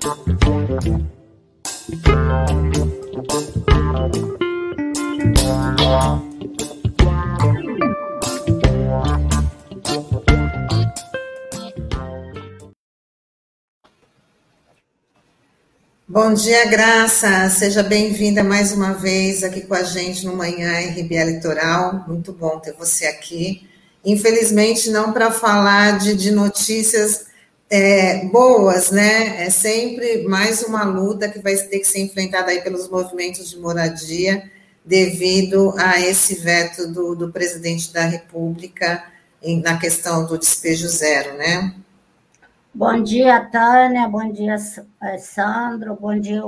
Bom 0.00 0.06
dia, 16.32 16.64
Graça. 16.70 17.50
Seja 17.50 17.82
bem-vinda 17.82 18.42
mais 18.42 18.72
uma 18.72 18.94
vez 18.94 19.44
aqui 19.44 19.60
com 19.60 19.74
a 19.74 19.82
gente 19.82 20.24
no 20.24 20.34
Manhã 20.34 20.80
RBA 20.80 21.24
Litoral. 21.24 22.06
Muito 22.08 22.32
bom 22.32 22.58
ter 22.58 22.72
você 22.72 23.04
aqui. 23.04 23.68
Infelizmente, 24.02 24.88
não 24.88 25.12
para 25.12 25.30
falar 25.30 25.98
de, 25.98 26.14
de 26.14 26.30
notícias 26.30 27.29
é, 27.70 28.26
boas, 28.26 28.90
né? 28.90 29.44
É 29.44 29.50
sempre 29.50 30.26
mais 30.26 30.62
uma 30.62 30.82
luta 30.82 31.28
que 31.28 31.38
vai 31.38 31.54
ter 31.54 31.78
que 31.78 31.84
ser 31.84 32.00
enfrentada 32.00 32.50
aí 32.50 32.60
pelos 32.60 32.90
movimentos 32.90 33.48
de 33.48 33.58
moradia 33.58 34.50
devido 34.84 35.72
a 35.78 36.00
esse 36.00 36.34
veto 36.34 36.92
do, 36.92 37.14
do 37.14 37.30
presidente 37.30 37.92
da 37.92 38.02
República 38.02 39.04
em, 39.40 39.60
na 39.60 39.78
questão 39.78 40.26
do 40.26 40.36
despejo 40.36 40.88
zero, 40.88 41.38
né? 41.38 41.76
Bom 42.74 43.02
dia, 43.02 43.40
Tânia, 43.50 44.08
bom 44.08 44.32
dia, 44.32 44.56
eh, 45.02 45.18
Sandro, 45.18 45.96
bom 45.96 46.18
dia, 46.18 46.42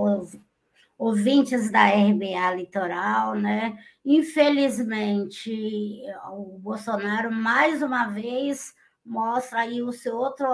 ouvintes 0.99 1.71
da 1.71 1.87
RBA 1.87 2.55
Litoral, 2.57 3.35
né? 3.35 3.77
Infelizmente, 4.05 6.01
o 6.33 6.59
Bolsonaro, 6.59 7.31
mais 7.31 7.83
uma 7.83 8.09
vez, 8.09 8.73
mostra 9.05 9.61
aí 9.61 9.83
o 9.83 9.93
seu 9.93 10.17
outro 10.17 10.47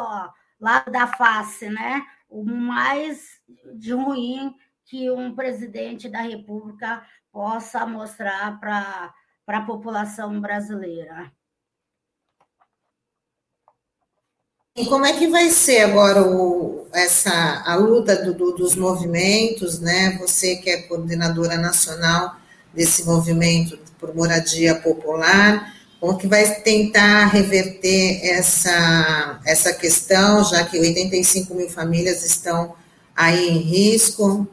lado 0.61 0.91
da 0.91 1.07
face, 1.07 1.69
né? 1.69 2.03
O 2.29 2.45
mais 2.45 3.39
de 3.75 3.93
ruim 3.93 4.55
que 4.85 5.11
um 5.11 5.35
presidente 5.35 6.09
da 6.09 6.21
República 6.21 7.03
possa 7.33 7.87
mostrar 7.87 8.59
para 8.59 9.13
a 9.47 9.61
população 9.63 10.41
brasileira. 10.41 11.31
E 14.77 14.87
como 14.87 15.05
é 15.05 15.13
que 15.13 15.27
vai 15.27 15.51
ser 15.51 15.81
agora 15.81 16.23
o, 16.23 16.87
essa, 16.93 17.65
a 17.67 17.75
luta 17.75 18.25
do, 18.25 18.33
do, 18.33 18.53
dos 18.53 18.77
movimentos, 18.77 19.81
né? 19.81 20.17
Você 20.19 20.57
que 20.57 20.71
é 20.71 20.83
coordenadora 20.83 21.57
nacional 21.57 22.37
desse 22.73 23.05
movimento 23.05 23.77
por 23.99 24.15
moradia 24.15 24.77
popular, 24.77 25.75
como 26.01 26.17
que 26.17 26.27
vai 26.27 26.63
tentar 26.63 27.27
reverter 27.27 28.21
essa, 28.25 29.41
essa 29.45 29.75
questão, 29.75 30.45
já 30.45 30.65
que 30.65 30.79
85 30.79 31.55
mil 31.55 31.69
famílias 31.69 32.25
estão 32.25 32.77
aí 33.17 33.49
em 33.49 33.59
risco? 33.59 34.47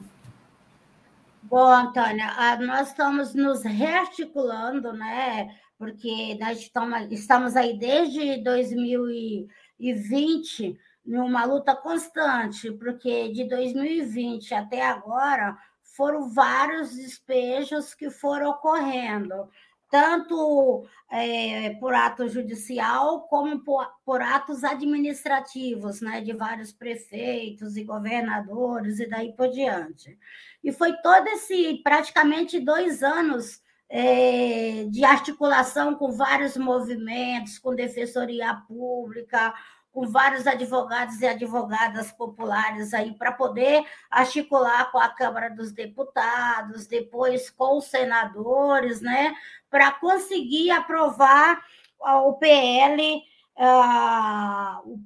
Bom, 1.44 1.68
Antônia, 1.68 2.58
nós 2.62 2.90
estamos 2.90 3.34
nos 3.34 3.64
rearticulando, 3.64 4.92
né? 4.94 5.50
Porque 5.78 6.36
nós 6.40 6.60
estamos, 6.60 7.56
aí 7.56 7.78
desde 7.78 8.44
2000 8.44 9.10
e 9.12 9.48
2020 9.80 10.78
numa 11.06 11.46
luta 11.46 11.76
constante, 11.76 12.72
porque 12.72 13.32
de 13.32 13.48
2020 13.48 14.54
até 14.56 14.88
agora 14.88 15.56
foram 15.96 16.30
vários 16.30 16.96
despejos 16.96 17.94
que 17.94 18.10
foram 18.10 18.50
ocorrendo, 18.50 19.48
tanto 19.90 20.86
é, 21.12 21.72
por 21.76 21.94
ato 21.94 22.28
judicial 22.28 23.22
como 23.28 23.64
por, 23.64 23.88
por, 24.04 24.22
atos 24.22 24.64
administrativos, 24.64 26.02
né, 26.02 26.22
de 26.22 26.34
vários 26.34 26.72
prefeitos 26.72 27.78
e 27.78 27.84
governadores 27.84 29.00
e 29.00 29.08
daí 29.08 29.34
por 29.34 29.50
diante. 29.50 30.18
E 30.64 30.72
foi 30.72 30.94
todo 31.02 31.28
esse 31.28 31.82
praticamente 31.84 32.60
dois 32.60 33.04
anos 33.04 33.62
é, 33.90 34.86
de 34.90 35.04
articulação 35.04 35.96
com 35.96 36.12
vários 36.12 36.58
movimentos, 36.58 37.60
com 37.60 37.76
defensoria 37.76 38.56
pública, 38.68 39.54
com 39.96 40.10
vários 40.10 40.46
advogados 40.46 41.22
e 41.22 41.26
advogadas 41.26 42.12
populares 42.12 42.94
aí 42.94 43.14
para 43.14 43.32
poder 43.32 43.82
articular 44.12 44.92
com 44.92 45.00
a 45.00 45.08
Câmara 45.08 45.50
dos 45.50 45.72
Deputados, 45.72 46.86
depois 46.86 47.50
com 47.50 47.78
os 47.78 47.86
senadores, 47.86 49.00
né, 49.00 49.34
para 49.70 49.94
conseguir 49.94 50.70
aprovar 50.72 51.64
o 51.98 52.34
PL. 52.34 53.24
Uh, 53.56 55.00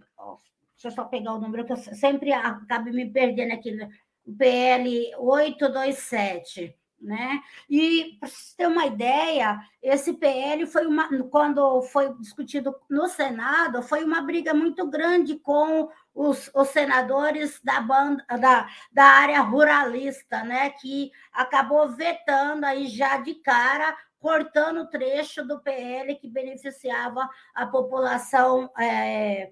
deixa 0.72 0.88
eu 0.88 0.92
só 0.92 1.06
pegar 1.06 1.34
o 1.34 1.40
número 1.40 1.66
que 1.66 1.72
eu 1.72 1.78
sempre 1.78 2.34
acabo 2.34 2.86
me 2.86 3.06
perdendo 3.06 3.54
aqui, 3.54 3.70
né, 3.70 3.88
o 4.26 4.34
PL 4.34 5.16
827 5.20 6.76
né? 7.02 7.42
E 7.70 8.18
para 8.20 8.30
você 8.30 8.56
ter 8.58 8.68
uma 8.68 8.86
ideia, 8.86 9.60
esse 9.82 10.14
PL 10.14 10.66
foi 10.66 10.86
uma 10.86 11.10
quando 11.30 11.82
foi 11.84 12.14
discutido 12.16 12.76
no 12.90 13.08
Senado, 13.08 13.82
foi 13.82 14.04
uma 14.04 14.22
briga 14.22 14.54
muito 14.54 14.86
grande 14.88 15.36
com 15.36 15.90
os, 16.14 16.52
os 16.54 16.68
senadores 16.70 17.60
da 17.64 17.82
banda 17.82 18.26
da, 18.40 18.68
da 18.92 19.06
área 19.06 19.42
ruralista, 19.42 20.44
né? 20.44 20.70
Que 20.72 21.12
acabou 21.32 21.90
vetando 21.90 22.66
aí 22.66 22.88
já 22.88 23.18
de 23.18 23.36
cara 23.36 23.96
cortando 24.20 24.82
o 24.82 24.88
trecho 24.88 25.46
do 25.46 25.62
PL 25.62 26.16
que 26.16 26.28
beneficiava 26.28 27.30
a 27.56 27.66
população 27.66 28.70
é, 28.78 29.52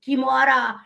que 0.00 0.16
mora 0.16 0.80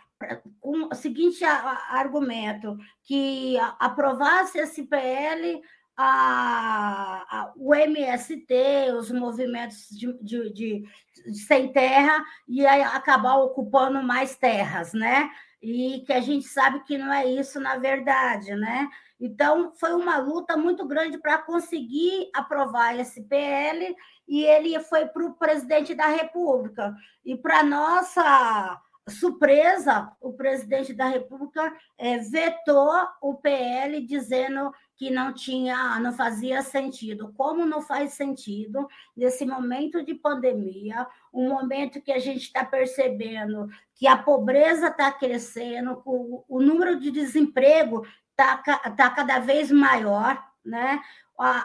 com 0.60 0.88
o 0.90 0.94
seguinte 0.94 1.44
argumento, 1.44 2.76
que 3.04 3.56
aprovasse 3.78 4.58
esse 4.58 4.82
PL, 4.84 5.62
a, 6.00 7.26
a, 7.28 7.52
o 7.56 7.74
MST, 7.74 8.92
os 8.96 9.10
movimentos 9.10 9.88
de, 9.90 10.12
de, 10.22 10.52
de, 10.52 10.84
de, 11.26 11.34
sem 11.34 11.72
terra, 11.72 12.24
e 12.46 12.64
acabar 12.64 13.38
ocupando 13.38 14.00
mais 14.00 14.36
terras, 14.36 14.92
né? 14.92 15.28
E 15.60 16.04
que 16.06 16.12
a 16.12 16.20
gente 16.20 16.46
sabe 16.46 16.84
que 16.84 16.96
não 16.96 17.12
é 17.12 17.26
isso 17.26 17.58
na 17.58 17.78
verdade, 17.78 18.54
né? 18.54 18.88
Então, 19.20 19.72
foi 19.74 19.92
uma 19.92 20.18
luta 20.18 20.56
muito 20.56 20.86
grande 20.86 21.18
para 21.18 21.38
conseguir 21.38 22.30
aprovar 22.32 22.96
esse 22.96 23.20
PL, 23.24 23.96
e 24.28 24.44
ele 24.44 24.78
foi 24.78 25.06
para 25.06 25.26
o 25.26 25.34
presidente 25.34 25.96
da 25.96 26.06
República. 26.06 26.94
E 27.24 27.36
para 27.36 27.64
nossa 27.64 28.80
surpresa, 29.08 30.12
o 30.20 30.32
presidente 30.32 30.92
da 30.92 31.06
República 31.06 31.76
é, 31.96 32.18
vetou 32.18 32.92
o 33.20 33.34
PL, 33.34 34.00
dizendo 34.06 34.72
que 34.98 35.10
não 35.10 35.32
tinha, 35.32 36.00
não 36.00 36.12
fazia 36.12 36.60
sentido. 36.60 37.32
Como 37.36 37.64
não 37.64 37.80
faz 37.80 38.14
sentido 38.14 38.88
nesse 39.16 39.46
momento 39.46 40.04
de 40.04 40.12
pandemia, 40.12 41.06
um 41.32 41.48
momento 41.48 42.02
que 42.02 42.10
a 42.10 42.18
gente 42.18 42.42
está 42.42 42.64
percebendo 42.64 43.68
que 43.94 44.08
a 44.08 44.18
pobreza 44.18 44.88
está 44.88 45.12
crescendo, 45.12 46.02
o, 46.04 46.44
o 46.48 46.60
número 46.60 46.98
de 46.98 47.12
desemprego 47.12 48.04
está 48.30 48.56
tá 48.56 49.10
cada 49.10 49.38
vez 49.38 49.70
maior, 49.70 50.44
né? 50.64 51.00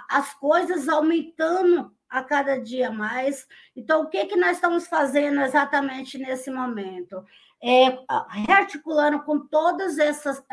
As 0.07 0.35
coisas 0.35 0.88
aumentando 0.88 1.91
a 2.07 2.23
cada 2.23 2.61
dia 2.61 2.91
mais. 2.91 3.47
Então, 3.75 4.03
o 4.03 4.09
que, 4.09 4.27
que 4.27 4.35
nós 4.35 4.57
estamos 4.57 4.85
fazendo 4.85 5.41
exatamente 5.41 6.19
nesse 6.19 6.51
momento? 6.51 7.25
É, 7.63 7.97
rearticulando 8.45 9.23
com 9.23 9.39
todas 9.39 9.97
essas 9.97 10.44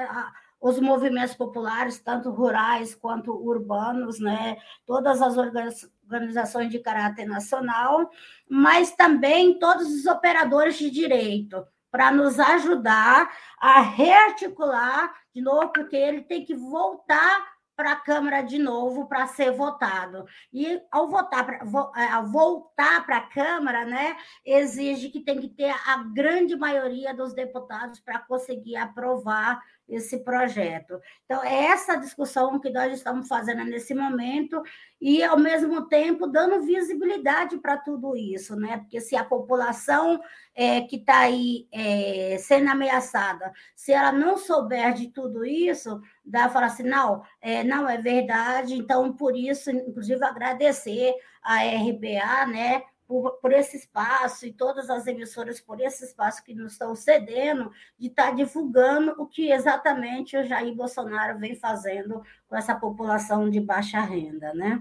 os 0.61 0.79
movimentos 0.79 1.35
populares, 1.35 1.99
tanto 1.99 2.31
rurais 2.31 2.95
quanto 2.95 3.33
urbanos, 3.33 4.21
né? 4.21 4.57
todas 4.87 5.23
as 5.23 5.37
organizações 5.37 6.71
de 6.71 6.79
caráter 6.79 7.27
nacional, 7.27 8.11
mas 8.49 8.95
também 8.95 9.59
todos 9.59 9.87
os 9.89 10.07
operadores 10.07 10.77
de 10.77 10.91
direito, 10.91 11.65
para 11.91 12.13
nos 12.13 12.39
ajudar 12.39 13.31
a 13.59 13.81
rearticular 13.81 15.13
de 15.35 15.41
novo, 15.41 15.73
porque 15.73 15.97
ele 15.97 16.23
tem 16.23 16.45
que 16.45 16.55
voltar 16.55 17.51
para 17.81 17.93
a 17.93 17.97
Câmara 17.97 18.43
de 18.43 18.59
novo 18.59 19.09
para 19.09 19.27
ser 19.27 19.53
votado. 19.53 20.27
E 20.53 20.79
ao 20.91 21.09
votar 21.09 21.47
pra, 21.47 21.61
é, 21.97 22.09
ao 22.09 22.27
voltar 22.27 23.07
para 23.07 23.17
a 23.17 23.27
Câmara, 23.27 23.87
né, 23.87 24.17
exige 24.45 25.09
que 25.09 25.21
tem 25.21 25.41
que 25.41 25.49
ter 25.49 25.75
a 25.87 25.97
grande 26.13 26.55
maioria 26.57 27.15
dos 27.15 27.33
deputados 27.33 27.99
para 27.99 28.19
conseguir 28.19 28.77
aprovar 28.77 29.63
esse 29.91 30.19
projeto. 30.19 31.01
Então, 31.25 31.43
é 31.45 31.67
essa 31.67 31.97
discussão 31.97 32.59
que 32.61 32.71
nós 32.71 32.93
estamos 32.95 33.27
fazendo 33.27 33.65
nesse 33.65 33.95
momento 33.95 34.63
e, 35.01 35.23
ao 35.23 35.39
mesmo 35.39 35.89
tempo, 35.89 36.27
dando 36.27 36.63
visibilidade 36.63 37.59
para 37.59 37.77
tudo 37.77 38.17
isso, 38.17 38.55
né? 38.55 38.79
Porque 38.79 39.01
se 39.01 39.17
a 39.17 39.25
população 39.25 40.21
é, 40.55 40.83
que 40.83 40.97
está 40.97 41.21
aí 41.21 41.67
é, 41.73 42.37
sendo 42.39 42.71
ameaçada, 42.71 43.53
se 43.75 43.93
ela 43.93 44.13
não 44.13 44.37
souber 44.37 44.95
de 44.95 45.09
tudo 45.09 45.45
isso, 45.45 46.01
dá 46.25 46.49
falar 46.49 46.67
assim, 46.67 46.85
não, 46.85 47.23
é, 47.41 47.65
não 47.65 47.89
é 47.89 47.99
verdade, 47.99 48.75
então, 48.75 49.13
por 49.13 49.37
isso, 49.37 49.71
inclusive, 49.71 50.25
agradecer 50.25 51.15
a 51.43 51.57
RBA, 51.63 52.47
né? 52.47 52.83
Por, 53.11 53.33
por, 53.41 53.53
esse 53.53 53.77
espaço 53.77 54.47
e 54.47 54.53
todas 54.53 54.89
as 54.89 55.09
emissoras 55.09 55.61
por 55.61 55.81
esse 55.81 56.05
espaço 56.05 56.45
que 56.45 56.55
nos 56.55 56.75
estão 56.75 56.95
cedendo, 56.95 57.73
de 57.99 58.07
estar 58.07 58.27
tá 58.27 58.31
divulgando 58.31 59.17
o 59.19 59.27
que 59.27 59.51
exatamente 59.51 60.37
o 60.37 60.45
Jair 60.45 60.73
Bolsonaro 60.73 61.37
vem 61.37 61.57
fazendo 61.57 62.23
com 62.49 62.55
essa 62.55 62.73
população 62.73 63.51
de 63.51 63.59
baixa 63.59 64.01
renda, 64.01 64.55
né? 64.55 64.81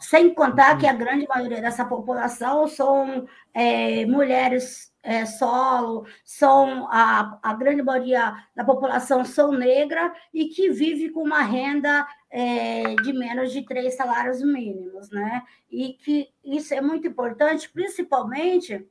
Sem 0.00 0.32
contar 0.32 0.78
que 0.78 0.86
a 0.86 0.94
grande 0.94 1.28
maioria 1.28 1.60
dessa 1.60 1.84
população 1.84 2.66
são 2.66 3.28
é, 3.52 4.06
mulheres 4.06 4.91
é, 5.02 5.26
solo, 5.26 6.06
são 6.24 6.86
a, 6.88 7.38
a 7.42 7.54
grande 7.54 7.82
maioria 7.82 8.34
da 8.54 8.64
população 8.64 9.24
são 9.24 9.52
negra 9.52 10.14
e 10.32 10.46
que 10.46 10.70
vive 10.70 11.10
com 11.10 11.22
uma 11.22 11.42
renda 11.42 12.06
é, 12.30 12.94
de 12.96 13.12
menos 13.12 13.52
de 13.52 13.62
três 13.62 13.94
salários 13.96 14.42
mínimos, 14.42 15.10
né? 15.10 15.42
E 15.70 15.94
que 15.94 16.28
isso 16.44 16.72
é 16.72 16.80
muito 16.80 17.06
importante, 17.06 17.68
principalmente 17.68 18.86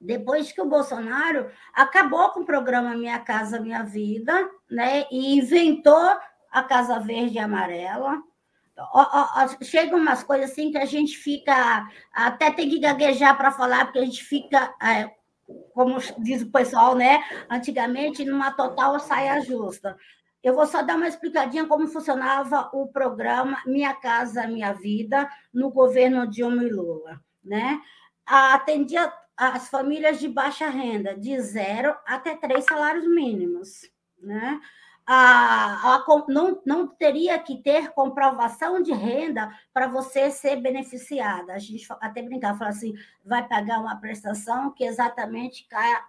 depois 0.00 0.50
que 0.50 0.60
o 0.60 0.68
Bolsonaro 0.68 1.48
acabou 1.72 2.30
com 2.30 2.40
o 2.40 2.46
programa 2.46 2.96
Minha 2.96 3.20
Casa 3.20 3.60
Minha 3.60 3.82
Vida, 3.84 4.50
né? 4.70 5.04
E 5.10 5.36
inventou 5.36 6.16
a 6.50 6.62
Casa 6.62 6.98
Verde 6.98 7.36
e 7.36 7.38
Amarela, 7.38 8.20
chega 9.62 9.96
umas 9.96 10.22
coisas 10.22 10.50
assim 10.50 10.70
que 10.70 10.78
a 10.78 10.84
gente 10.84 11.16
fica 11.16 11.86
até 12.12 12.50
tem 12.50 12.68
que 12.68 12.78
gaguejar 12.78 13.36
para 13.36 13.52
falar, 13.52 13.84
porque 13.84 13.98
a 13.98 14.04
gente 14.04 14.24
fica, 14.24 14.74
é, 14.82 15.10
como 15.74 15.98
diz 16.18 16.42
o 16.42 16.50
pessoal, 16.50 16.94
né? 16.94 17.22
Antigamente, 17.50 18.24
numa 18.24 18.50
total 18.52 18.98
saia 18.98 19.40
justa. 19.40 19.96
Eu 20.42 20.54
vou 20.54 20.66
só 20.66 20.82
dar 20.82 20.96
uma 20.96 21.06
explicadinha 21.06 21.66
como 21.66 21.86
funcionava 21.86 22.68
o 22.72 22.88
programa 22.88 23.62
Minha 23.64 23.94
Casa 23.94 24.46
Minha 24.48 24.72
Vida 24.72 25.28
no 25.52 25.70
governo 25.70 26.26
Dilma 26.26 26.64
e 26.64 26.70
Lula, 26.70 27.20
né? 27.44 27.80
Atendia 28.26 29.12
as 29.36 29.68
famílias 29.68 30.18
de 30.18 30.28
baixa 30.28 30.68
renda, 30.68 31.16
de 31.16 31.40
zero 31.40 31.94
até 32.06 32.36
três 32.36 32.64
salários 32.64 33.06
mínimos, 33.06 33.88
né? 34.18 34.60
A, 35.06 35.94
a, 35.94 36.24
não, 36.28 36.60
não 36.64 36.86
teria 36.86 37.38
que 37.38 37.62
ter 37.62 37.90
comprovação 37.90 38.82
de 38.82 38.92
renda 38.92 39.52
para 39.72 39.88
você 39.88 40.30
ser 40.30 40.56
beneficiada. 40.56 41.54
A 41.54 41.58
gente 41.58 41.86
até 42.00 42.22
brincar, 42.22 42.56
falar 42.56 42.70
assim, 42.70 42.94
vai 43.24 43.46
pagar 43.46 43.80
uma 43.80 43.96
prestação 43.96 44.70
que 44.70 44.84
exatamente 44.84 45.66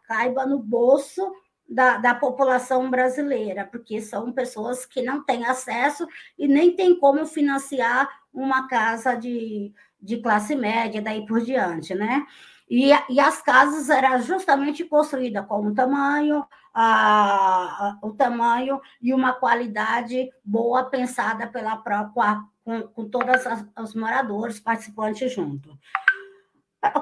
caiba 0.07 0.45
no 0.45 0.59
bolso 0.59 1.33
da, 1.67 1.97
da 1.97 2.13
população 2.13 2.89
brasileira, 2.89 3.65
porque 3.65 4.01
são 4.01 4.31
pessoas 4.31 4.85
que 4.85 5.01
não 5.01 5.23
têm 5.23 5.45
acesso 5.45 6.07
e 6.37 6.47
nem 6.47 6.75
tem 6.75 6.99
como 6.99 7.25
financiar 7.25 8.07
uma 8.33 8.67
casa 8.67 9.15
de, 9.15 9.73
de 9.99 10.17
classe 10.17 10.55
média, 10.55 11.01
daí 11.01 11.25
por 11.25 11.41
diante, 11.41 11.95
né? 11.95 12.25
E, 12.69 12.91
e 13.09 13.19
as 13.19 13.41
casas 13.41 13.89
eram 13.89 14.21
justamente 14.21 14.83
construídas 14.83 15.45
com 15.45 15.67
o 15.67 15.73
tamanho, 15.73 16.45
a, 16.73 17.99
o 18.01 18.11
tamanho 18.13 18.81
e 19.01 19.13
uma 19.13 19.33
qualidade 19.33 20.29
boa 20.43 20.85
pensada 20.85 21.47
pela 21.47 21.77
própria, 21.77 22.41
com, 22.63 22.81
com 22.83 23.09
todos 23.09 23.43
os 23.79 23.93
moradores 23.93 24.59
participantes 24.59 25.31
junto. 25.31 25.77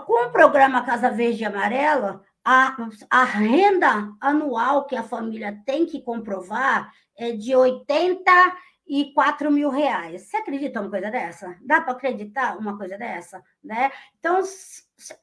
Com 0.05 0.27
o 0.27 0.31
programa 0.31 0.83
Casa 0.83 1.09
Verde 1.09 1.43
e 1.43 1.45
Amarela, 1.45 2.21
a, 2.43 2.75
a 3.09 3.23
renda 3.23 4.13
anual 4.19 4.85
que 4.85 4.95
a 4.95 5.03
família 5.03 5.61
tem 5.65 5.85
que 5.85 6.01
comprovar 6.01 6.91
é 7.17 7.31
de 7.31 7.55
84 7.55 9.51
mil 9.51 9.69
reais. 9.69 10.23
Você 10.23 10.37
acredita 10.37 10.81
uma 10.81 10.89
coisa 10.89 11.09
dessa? 11.09 11.55
Dá 11.61 11.81
para 11.81 11.93
acreditar 11.93 12.57
uma 12.57 12.77
coisa 12.77 12.97
dessa? 12.97 13.43
Né? 13.63 13.91
Então, 14.19 14.41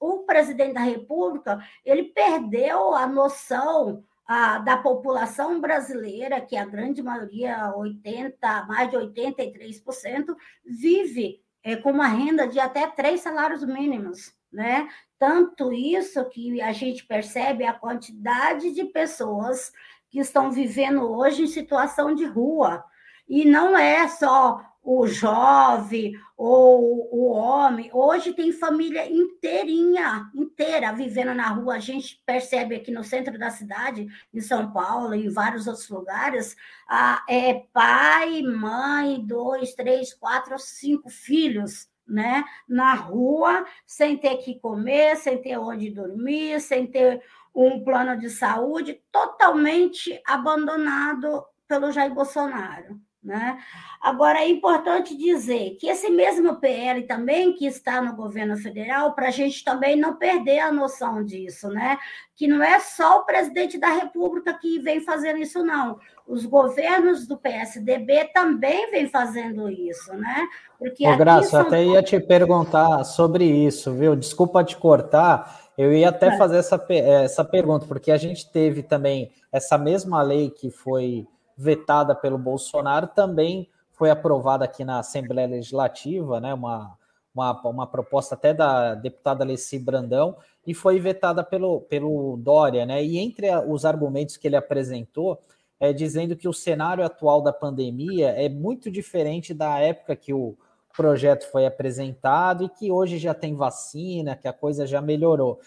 o 0.01 0.19
presidente 0.21 0.75
da 0.75 0.81
República 0.81 1.59
ele 1.85 2.05
perdeu 2.05 2.95
a 2.95 3.07
noção 3.07 4.05
a, 4.29 4.59
da 4.59 4.77
população 4.77 5.59
brasileira, 5.59 6.39
que 6.39 6.55
a 6.55 6.67
grande 6.67 7.03
maioria, 7.03 7.73
80, 7.75 8.67
mais 8.67 8.91
de 8.91 8.97
83%, 8.97 10.37
vive 10.67 11.43
é, 11.65 11.77
com 11.77 11.91
uma 11.91 12.07
renda 12.07 12.47
de 12.47 12.61
até 12.61 12.87
três 12.87 13.23
salários 13.23 13.65
mínimos, 13.65 14.35
né? 14.53 14.87
Tanto 15.19 15.73
isso 15.73 16.23
que 16.27 16.61
a 16.61 16.73
gente 16.73 17.07
percebe 17.07 17.65
a 17.65 17.73
quantidade 17.73 18.71
de 18.73 18.85
pessoas 18.85 19.73
que 20.11 20.21
estão 20.21 20.53
vivendo 20.53 21.11
hoje 21.11 21.45
em 21.45 21.47
situação 21.47 22.15
de 22.15 22.27
rua. 22.27 22.85
E 23.27 23.47
não 23.47 23.77
é 23.77 24.07
só 24.09 24.63
o 24.83 25.07
jovem 25.07 26.13
ou 26.37 27.09
o 27.13 27.27
homem. 27.31 27.91
Hoje 27.93 28.33
tem 28.33 28.53
família 28.53 29.11
inteirinha, 29.11 30.31
inteira, 30.35 30.93
vivendo 30.93 31.35
na 31.35 31.49
rua. 31.49 31.75
A 31.75 31.81
gente 31.81 32.23
percebe 32.25 32.77
aqui 32.77 32.91
no 32.91 33.05
centro 33.05 33.39
da 33.39 33.51
cidade, 33.51 34.07
em 34.33 34.41
São 34.41 34.73
Paulo 34.73 35.15
e 35.15 35.27
em 35.27 35.31
vários 35.31 35.67
outros 35.67 35.89
lugares, 35.89 36.57
ah, 36.89 37.23
é 37.29 37.55
pai, 37.73 38.43
mãe, 38.43 39.21
dois, 39.25 39.75
três, 39.75 40.15
quatro, 40.15 40.59
cinco 40.59 41.09
filhos. 41.09 41.89
Né, 42.11 42.43
na 42.67 42.95
rua, 42.95 43.67
sem 43.85 44.17
ter 44.17 44.39
que 44.39 44.59
comer, 44.61 45.15
sem 45.17 45.43
ter 45.43 45.59
onde 45.59 45.91
dormir, 45.91 46.59
sem 46.59 46.87
ter 46.87 47.23
um 47.55 47.85
plano 47.85 48.19
de 48.19 48.31
saúde, 48.31 49.03
totalmente 49.13 50.19
abandonado 50.27 51.45
pelo 51.69 51.93
Jair 51.93 52.15
Bolsonaro. 52.15 52.99
Né? 53.29 53.59
Agora, 54.01 54.39
é 54.39 54.49
importante 54.49 55.15
dizer 55.15 55.77
que 55.79 55.87
esse 55.87 56.09
mesmo 56.09 56.57
PL 56.57 57.03
também, 57.03 57.53
que 57.53 57.67
está 57.67 58.01
no 58.01 58.17
governo 58.17 58.57
federal, 58.57 59.15
para 59.15 59.29
a 59.29 59.31
gente 59.31 59.63
também 59.63 59.97
não 59.97 60.17
perder 60.17 60.61
a 60.61 60.73
noção 60.73 61.23
disso, 61.23 61.69
né? 61.69 61.99
que 62.35 62.47
não 62.47 62.63
é 62.63 62.81
só 62.81 63.19
o 63.19 63.25
presidente 63.25 63.77
da 63.77 63.89
República 63.89 64.55
que 64.55 64.79
vem 64.79 65.01
fazendo 65.01 65.41
isso, 65.41 65.63
não. 65.63 65.99
Os 66.27 66.47
governos 66.47 67.27
do 67.27 67.37
PSDB 67.37 68.31
também 68.33 68.91
vêm 68.93 69.09
fazendo 69.09 69.69
isso, 69.69 70.15
né? 70.15 70.47
Porque 70.79 71.07
Ô, 71.07 71.17
Graça, 71.17 71.57
eu 71.57 71.61
até 71.61 71.85
ia 71.85 72.03
te 72.03 72.19
perguntar 72.21 73.03
sobre 73.03 73.45
isso, 73.45 73.93
viu? 73.93 74.17
Desculpa 74.17 74.65
te 74.65 74.77
cortar, 74.77 75.69
eu 75.77 75.93
ia 75.93 76.09
até 76.09 76.29
é. 76.29 76.39
fazer 76.39 76.59
essa, 76.59 76.83
essa 76.89 77.45
pergunta, 77.45 77.87
porque 77.87 78.11
a 78.11 78.17
gente 78.17 78.51
teve 78.51 78.83
também 78.83 79.33
essa 79.53 79.77
mesma 79.77 80.23
lei 80.23 80.49
que 80.49 80.71
foi 80.71 81.27
vetada 81.59 82.15
pelo 82.15 82.39
Bolsonaro, 82.39 83.09
também 83.09 83.69
foi 83.91 84.11
aprovada 84.11 84.65
aqui 84.65 84.85
na 84.85 85.01
Assembleia 85.01 85.49
Legislativa, 85.49 86.41
né, 86.41 86.55
uma, 86.55 86.97
uma, 87.35 87.61
uma 87.69 87.87
proposta 87.87 88.37
até 88.37 88.55
da 88.55 88.95
deputada 88.95 89.43
Alessi 89.43 89.77
Brandão, 89.77 90.37
e 90.65 90.73
foi 90.73 91.01
vetada 91.01 91.43
pelo, 91.43 91.81
pelo 91.81 92.37
Dória. 92.37 92.87
Né, 92.87 93.05
e 93.05 93.19
entre 93.19 93.49
os 93.67 93.85
argumentos 93.85 94.37
que 94.37 94.47
ele 94.47 94.55
apresentou, 94.55 95.43
é 95.81 95.93
dizendo 95.93 96.37
que 96.37 96.49
o 96.49 96.53
cenário 96.53 97.05
atual 97.05 97.43
da 97.43 97.53
pandemia 97.53 98.29
é 98.29 98.49
muito 98.49 98.89
diferente 98.89 99.53
da 99.53 99.81
época 99.81 100.15
que 100.15 100.33
o 100.33 100.57
projeto 100.97 101.51
foi 101.51 101.67
apresentado 101.67 102.65
e 102.65 102.69
que 102.69 102.91
hoje 102.91 103.19
já 103.19 103.35
tem 103.35 103.55
vacina, 103.55 104.37
que 104.37 104.47
a 104.47 104.53
coisa 104.53 104.87
já 104.87 105.01
melhorou. 105.01 105.61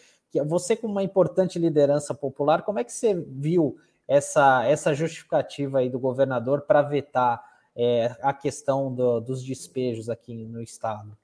Você, 0.46 0.76
como 0.76 0.94
uma 0.94 1.04
importante 1.04 1.60
liderança 1.60 2.14
popular, 2.14 2.64
como 2.64 2.80
é 2.80 2.84
que 2.84 2.94
você 2.94 3.14
viu 3.14 3.78
essa, 4.12 4.66
essa 4.66 4.94
justificativa 4.94 5.80
aí 5.80 5.90
do 5.90 5.98
governador 5.98 6.64
para 6.64 6.82
vetar 6.82 7.42
é, 7.74 8.14
a 8.22 8.34
questão 8.34 8.94
do, 8.94 9.22
dos 9.22 9.42
despejos 9.42 10.10
aqui 10.10 10.36
no 10.36 10.62
estado? 10.62 11.18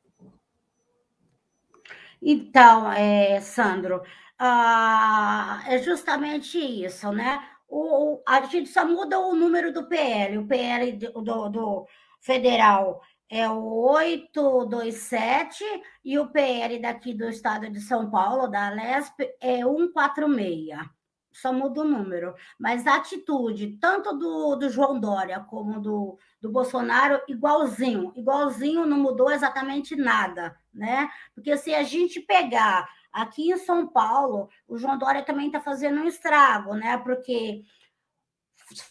Então, 2.22 2.89
é, 2.94 3.41
Sandro, 3.41 4.01
ah, 4.39 5.62
é 5.67 5.79
justamente 5.79 6.58
isso, 6.58 7.12
né? 7.12 7.46
O, 7.67 8.22
a 8.25 8.39
gente 8.44 8.70
só 8.70 8.88
muda 8.88 9.20
o 9.20 9.36
número 9.36 9.74
do 9.74 9.89
PL. 9.89 10.38
O 10.38 10.48
PL 10.48 10.94
do, 10.94 11.50
do 11.50 11.86
federal 12.22 13.01
é 13.29 13.50
o 13.50 13.91
827 13.91 15.62
e 16.06 16.17
o 16.17 16.27
PL 16.27 16.79
daqui 16.79 17.13
do 17.13 17.27
estado 17.27 17.70
de 17.70 17.82
São 17.82 18.10
Paulo, 18.10 18.48
da 18.48 18.70
Lesp, 18.70 19.20
é 19.41 19.58
146 19.58 20.97
só 21.39 21.53
muda 21.53 21.82
o 21.82 21.88
número. 21.88 22.34
Mas 22.60 22.86
a 22.88 22.96
atitude, 22.96 23.77
tanto 23.79 24.13
do, 24.13 24.56
do 24.56 24.70
João 24.70 25.00
Dória 25.00 25.39
como 25.41 25.79
do, 25.79 26.17
do 26.41 26.51
Bolsonaro, 26.51 27.22
igualzinho. 27.27 28.12
Igualzinho, 28.15 28.86
não 28.86 28.98
mudou 28.98 29.32
exatamente 29.32 29.96
nada, 29.96 30.58
né? 30.74 31.10
Porque 31.34 31.56
se 31.58 31.74
a 31.74 31.84
gente 31.84 32.20
pegar 32.20 32.89
aqui 33.12 33.51
em 33.51 33.58
São 33.58 33.88
Paulo, 33.88 34.50
o 34.67 34.77
João 34.77 34.98
Dória 34.98 35.24
também 35.24 35.48
está 35.48 35.60
fazendo 35.60 36.01
um 36.01 36.08
estrago, 36.08 36.74
né? 36.74 36.98
Porque 36.98 37.63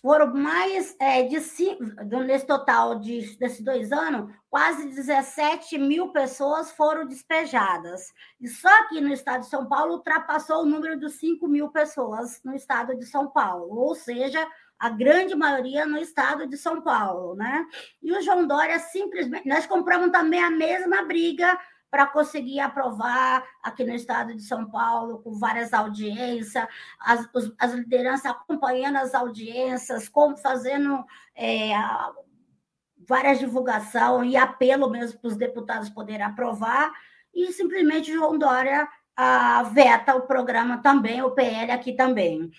foram 0.00 0.32
mais 0.34 0.96
é, 0.98 1.22
de 1.24 1.40
cinco, 1.40 1.82
nesse 2.24 2.46
total 2.46 2.98
de, 2.98 3.36
desses 3.36 3.60
dois 3.60 3.92
anos, 3.92 4.32
quase 4.48 4.88
17 4.88 5.76
mil 5.78 6.08
pessoas 6.12 6.70
foram 6.72 7.06
despejadas. 7.06 8.12
E 8.40 8.48
só 8.48 8.68
aqui 8.80 9.00
no 9.00 9.12
estado 9.12 9.40
de 9.40 9.48
São 9.48 9.66
Paulo 9.68 9.94
ultrapassou 9.94 10.62
o 10.62 10.66
número 10.66 10.98
de 10.98 11.10
5 11.10 11.46
mil 11.46 11.68
pessoas 11.68 12.40
no 12.42 12.54
estado 12.54 12.96
de 12.96 13.04
São 13.04 13.28
Paulo, 13.30 13.76
ou 13.76 13.94
seja, 13.94 14.46
a 14.78 14.88
grande 14.90 15.34
maioria 15.34 15.86
no 15.86 15.98
estado 15.98 16.46
de 16.46 16.56
São 16.56 16.80
Paulo, 16.82 17.34
né? 17.34 17.66
E 18.02 18.12
o 18.12 18.22
João 18.22 18.46
Dória 18.46 18.78
simplesmente. 18.78 19.48
Nós 19.48 19.66
compramos 19.66 20.10
também 20.10 20.42
a 20.42 20.50
mesma 20.50 21.02
briga 21.02 21.58
para 21.90 22.06
conseguir 22.06 22.60
aprovar 22.60 23.44
aqui 23.62 23.84
no 23.84 23.94
estado 23.94 24.34
de 24.34 24.42
São 24.42 24.68
Paulo, 24.70 25.20
com 25.22 25.38
várias 25.38 25.72
audiências, 25.72 26.66
as, 27.00 27.28
as 27.58 27.72
lideranças 27.72 28.26
acompanhando 28.26 28.96
as 28.96 29.14
audiências, 29.14 30.08
como 30.08 30.36
fazendo 30.36 31.04
é, 31.34 31.72
várias 33.06 33.38
divulgações 33.38 34.32
e 34.32 34.36
apelo 34.36 34.90
mesmo 34.90 35.20
para 35.20 35.28
os 35.28 35.36
deputados 35.36 35.88
poderem 35.88 36.26
aprovar, 36.26 36.92
e 37.34 37.52
simplesmente 37.52 38.12
João 38.12 38.38
Dória 38.38 38.88
a, 39.16 39.62
veta 39.62 40.14
o 40.14 40.22
programa 40.22 40.78
também, 40.82 41.22
o 41.22 41.30
PL 41.30 41.70
aqui 41.72 41.92
também. 41.92 42.50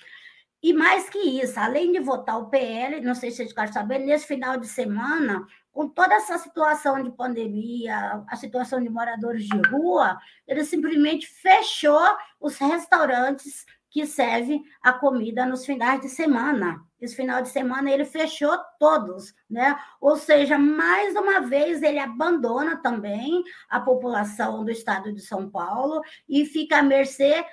E 0.61 0.73
mais 0.73 1.07
que 1.09 1.19
isso, 1.19 1.59
além 1.59 1.91
de 1.91 1.99
votar 1.99 2.39
o 2.39 2.49
PL, 2.49 3.01
não 3.01 3.13
sei 3.13 3.29
se 3.29 3.37
vocês 3.37 3.53
querem 3.53 3.71
saber, 3.71 3.99
nesse 3.99 4.25
final 4.25 4.57
de 4.57 4.67
semana, 4.67 5.45
com 5.77 5.87
toda 5.87 6.15
essa 6.15 6.39
situação 6.39 7.03
de 7.03 7.11
pandemia, 7.11 8.25
a 8.27 8.35
situação 8.35 8.81
de 8.81 8.89
moradores 8.89 9.45
de 9.45 9.61
rua, 9.69 10.17
ele 10.47 10.65
simplesmente 10.65 11.27
fechou 11.27 12.01
os 12.41 12.57
restaurantes 12.57 13.63
que 13.87 14.03
servem 14.07 14.63
a 14.81 14.91
comida 14.91 15.45
nos 15.45 15.67
finais 15.67 16.01
de 16.01 16.09
semana. 16.09 16.83
Esse 16.99 17.15
final 17.15 17.43
de 17.43 17.49
semana 17.49 17.91
ele 17.91 18.05
fechou 18.05 18.57
todos, 18.79 19.35
né? 19.47 19.77
Ou 20.01 20.17
seja, 20.17 20.57
mais 20.57 21.15
uma 21.15 21.41
vez 21.41 21.83
ele 21.83 21.99
abandona 21.99 22.77
também 22.77 23.43
a 23.69 23.79
população 23.79 24.65
do 24.65 24.71
estado 24.71 25.13
de 25.13 25.21
São 25.21 25.47
Paulo 25.47 26.01
e 26.27 26.43
fica 26.43 26.79
à 26.79 26.81
mercê 26.81 27.45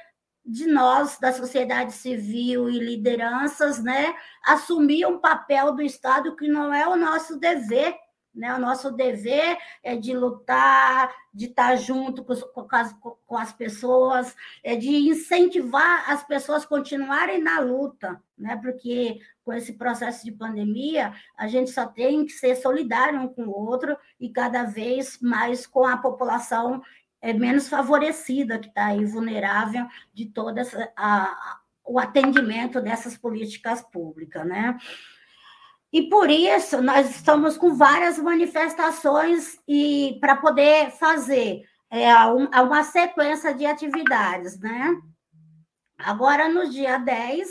de 0.47 0.67
nós, 0.67 1.19
da 1.19 1.31
sociedade 1.31 1.93
civil 1.93 2.71
e 2.71 2.79
lideranças, 2.79 3.83
né, 3.83 4.15
assumir 4.45 5.07
um 5.07 5.19
papel 5.19 5.73
do 5.73 5.81
Estado 5.81 6.37
que 6.37 6.47
não 6.47 6.73
é 6.73 6.87
o 6.87 6.97
nosso 6.97 7.39
dever 7.39 7.97
né? 8.35 8.55
O 8.55 8.59
nosso 8.59 8.91
dever 8.91 9.57
é 9.83 9.97
de 9.97 10.13
lutar, 10.13 11.15
de 11.33 11.47
estar 11.47 11.77
junto 11.77 12.25
com, 12.25 12.35
com, 12.35 12.77
as, 12.77 12.93
com 13.27 13.37
as 13.37 13.53
pessoas, 13.53 14.35
é 14.63 14.75
de 14.75 14.89
incentivar 14.89 16.11
as 16.11 16.25
pessoas 16.25 16.65
a 16.65 16.67
continuarem 16.67 17.41
na 17.41 17.61
luta, 17.61 18.21
né? 18.37 18.57
porque 18.57 19.21
com 19.45 19.53
esse 19.53 19.75
processo 19.75 20.25
de 20.25 20.33
pandemia, 20.33 21.13
a 21.37 21.47
gente 21.47 21.71
só 21.71 21.87
tem 21.87 22.25
que 22.25 22.33
ser 22.33 22.57
solidário 22.57 23.21
um 23.21 23.29
com 23.29 23.45
o 23.45 23.51
outro 23.51 23.97
e 24.19 24.31
cada 24.31 24.65
vez 24.65 25.19
mais 25.21 25.67
com 25.67 25.87
a 25.87 25.97
população 25.97 26.83
é, 27.21 27.33
menos 27.33 27.69
favorecida, 27.69 28.59
que 28.59 28.69
está 28.69 28.87
aí 28.87 29.05
vulnerável 29.05 29.87
de 30.13 30.27
todo 30.27 30.61
a, 30.97 31.59
o 31.85 31.99
atendimento 31.99 32.81
dessas 32.81 33.17
políticas 33.17 33.83
públicas. 33.83 34.47
Né? 34.47 34.77
E 35.95 36.03
por 36.09 36.29
isso 36.29 36.83
nós 36.83 37.09
estamos 37.09 37.57
com 37.57 37.73
várias 37.73 38.19
manifestações 38.19 39.57
e 39.69 40.19
para 40.21 40.35
poder 40.35 40.91
fazer 40.91 41.63
é, 41.89 42.13
uma 42.27 42.83
sequência 42.83 43.55
de 43.55 43.65
atividades, 43.65 44.59
né? 44.59 44.93
Agora, 45.97 46.49
no 46.49 46.69
dia 46.69 46.99
10, 46.99 47.49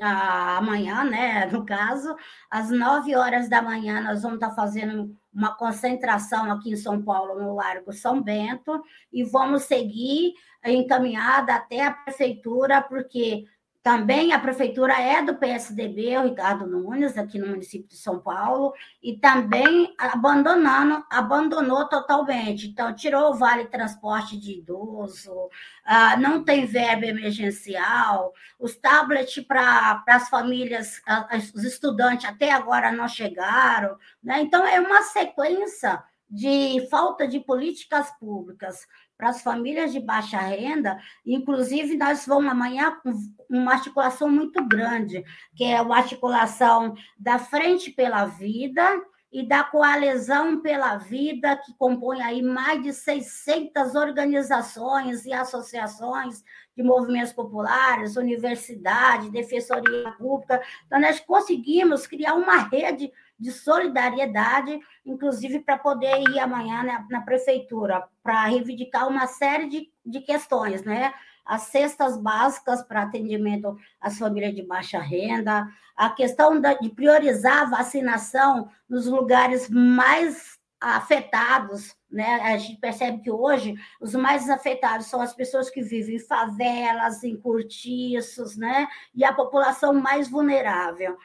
amanhã, 0.00 1.02
né? 1.02 1.46
No 1.50 1.66
caso, 1.66 2.14
às 2.48 2.70
9 2.70 3.16
horas 3.16 3.48
da 3.48 3.60
manhã, 3.60 4.00
nós 4.00 4.22
vamos 4.22 4.36
estar 4.36 4.54
fazendo 4.54 5.12
uma 5.34 5.52
concentração 5.56 6.52
aqui 6.52 6.70
em 6.70 6.76
São 6.76 7.02
Paulo, 7.02 7.34
no 7.34 7.56
Largo 7.56 7.92
São 7.92 8.22
Bento, 8.22 8.80
e 9.12 9.24
vamos 9.24 9.64
seguir 9.64 10.34
encaminhada 10.64 11.56
até 11.56 11.84
a 11.84 11.90
prefeitura, 11.90 12.80
porque 12.80 13.44
também 13.86 14.32
a 14.32 14.38
prefeitura 14.40 15.00
é 15.00 15.22
do 15.22 15.36
PSDB, 15.36 16.18
o 16.18 16.24
Ricardo 16.24 16.66
Nunes, 16.66 17.16
aqui 17.16 17.38
no 17.38 17.46
município 17.46 17.86
de 17.86 17.96
São 17.96 18.18
Paulo, 18.18 18.74
e 19.00 19.16
também 19.16 19.94
abandonando, 19.96 21.04
abandonou 21.08 21.88
totalmente. 21.88 22.66
Então, 22.66 22.92
tirou 22.92 23.30
o 23.30 23.34
Vale 23.34 23.66
Transporte 23.66 24.36
de 24.36 24.58
Idoso, 24.58 25.32
uh, 25.32 26.20
não 26.20 26.42
tem 26.42 26.66
verba 26.66 27.06
emergencial, 27.06 28.32
os 28.58 28.74
tablets 28.74 29.44
para 29.46 30.02
as 30.08 30.28
famílias, 30.28 30.98
uh, 31.08 31.36
os 31.54 31.62
estudantes 31.62 32.28
até 32.28 32.50
agora 32.50 32.90
não 32.90 33.06
chegaram. 33.06 33.96
Né? 34.20 34.40
Então, 34.40 34.66
é 34.66 34.80
uma 34.80 35.02
sequência 35.02 36.02
de 36.28 36.86
falta 36.90 37.26
de 37.26 37.40
políticas 37.40 38.10
públicas 38.18 38.86
para 39.16 39.30
as 39.30 39.42
famílias 39.42 39.92
de 39.92 40.00
baixa 40.00 40.38
renda, 40.38 40.98
inclusive 41.24 41.96
nós 41.96 42.26
vamos 42.26 42.50
amanhã 42.50 42.98
com 43.02 43.12
uma 43.48 43.72
articulação 43.72 44.28
muito 44.28 44.62
grande, 44.66 45.24
que 45.54 45.64
é 45.64 45.76
a 45.76 45.82
articulação 45.82 46.94
da 47.18 47.38
Frente 47.38 47.90
pela 47.90 48.26
Vida 48.26 48.84
e 49.32 49.46
da 49.46 49.64
Coalizão 49.64 50.60
pela 50.60 50.96
Vida, 50.96 51.56
que 51.56 51.74
compõe 51.74 52.22
aí 52.22 52.42
mais 52.42 52.82
de 52.82 52.92
600 52.92 53.94
organizações 53.94 55.26
e 55.26 55.32
associações 55.32 56.42
de 56.76 56.82
movimentos 56.82 57.32
populares, 57.32 58.16
universidade, 58.16 59.30
defensoria 59.30 60.12
pública. 60.12 60.62
Então, 60.86 61.00
nós 61.00 61.20
conseguimos 61.20 62.06
criar 62.06 62.34
uma 62.34 62.58
rede 62.58 63.10
de 63.38 63.52
solidariedade, 63.52 64.78
inclusive 65.04 65.60
para 65.60 65.78
poder 65.78 66.20
ir 66.30 66.38
amanhã 66.38 66.82
na, 66.82 67.06
na 67.10 67.20
prefeitura, 67.20 68.06
para 68.22 68.46
reivindicar 68.46 69.08
uma 69.08 69.26
série 69.26 69.68
de, 69.68 69.90
de 70.04 70.20
questões, 70.20 70.82
né? 70.82 71.12
As 71.44 71.62
cestas 71.62 72.16
básicas 72.16 72.82
para 72.82 73.02
atendimento 73.02 73.76
às 74.00 74.18
famílias 74.18 74.54
de 74.54 74.62
baixa 74.62 74.98
renda, 74.98 75.68
a 75.96 76.10
questão 76.10 76.60
da, 76.60 76.74
de 76.74 76.90
priorizar 76.90 77.62
a 77.62 77.70
vacinação 77.76 78.68
nos 78.88 79.06
lugares 79.06 79.68
mais 79.70 80.58
afetados, 80.80 81.96
né? 82.10 82.40
A 82.42 82.56
gente 82.58 82.78
percebe 82.78 83.20
que 83.20 83.30
hoje 83.30 83.74
os 84.00 84.14
mais 84.14 84.48
afetados 84.48 85.06
são 85.06 85.20
as 85.20 85.34
pessoas 85.34 85.70
que 85.70 85.82
vivem 85.82 86.16
em 86.16 86.20
favelas, 86.20 87.24
em 87.24 87.36
cortiços, 87.36 88.56
né? 88.56 88.86
E 89.14 89.24
a 89.24 89.32
população 89.32 89.94
mais 89.94 90.28
vulnerável. 90.28 91.16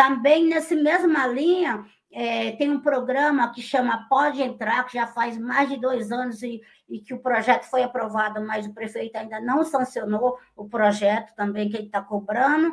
Também, 0.00 0.48
nessa 0.48 0.74
mesma 0.74 1.26
linha, 1.26 1.84
é, 2.10 2.52
tem 2.52 2.70
um 2.70 2.80
programa 2.80 3.52
que 3.52 3.60
chama 3.60 4.06
Pode 4.08 4.40
Entrar, 4.40 4.84
que 4.84 4.94
já 4.94 5.06
faz 5.06 5.36
mais 5.36 5.68
de 5.68 5.78
dois 5.78 6.10
anos 6.10 6.42
e, 6.42 6.62
e 6.88 7.00
que 7.00 7.12
o 7.12 7.20
projeto 7.20 7.64
foi 7.64 7.82
aprovado, 7.82 8.40
mas 8.40 8.64
o 8.64 8.72
prefeito 8.72 9.16
ainda 9.16 9.38
não 9.42 9.62
sancionou 9.62 10.38
o 10.56 10.66
projeto 10.66 11.34
também 11.34 11.68
que 11.68 11.76
ele 11.76 11.84
está 11.88 12.00
cobrando. 12.00 12.72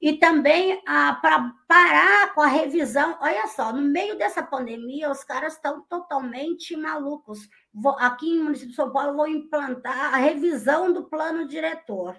E 0.00 0.12
também 0.12 0.80
para 0.84 1.52
parar 1.66 2.32
com 2.32 2.42
a 2.42 2.46
revisão. 2.46 3.18
Olha 3.20 3.48
só, 3.48 3.72
no 3.72 3.82
meio 3.82 4.16
dessa 4.16 4.40
pandemia, 4.40 5.10
os 5.10 5.24
caras 5.24 5.54
estão 5.54 5.80
totalmente 5.88 6.76
malucos. 6.76 7.40
Vou, 7.74 7.96
aqui 7.98 8.36
no 8.36 8.44
município 8.44 8.70
de 8.70 8.76
São 8.76 8.92
Paulo, 8.92 9.16
vou 9.16 9.26
implantar 9.26 10.14
a 10.14 10.18
revisão 10.18 10.92
do 10.92 11.08
plano 11.08 11.44
diretor. 11.44 12.14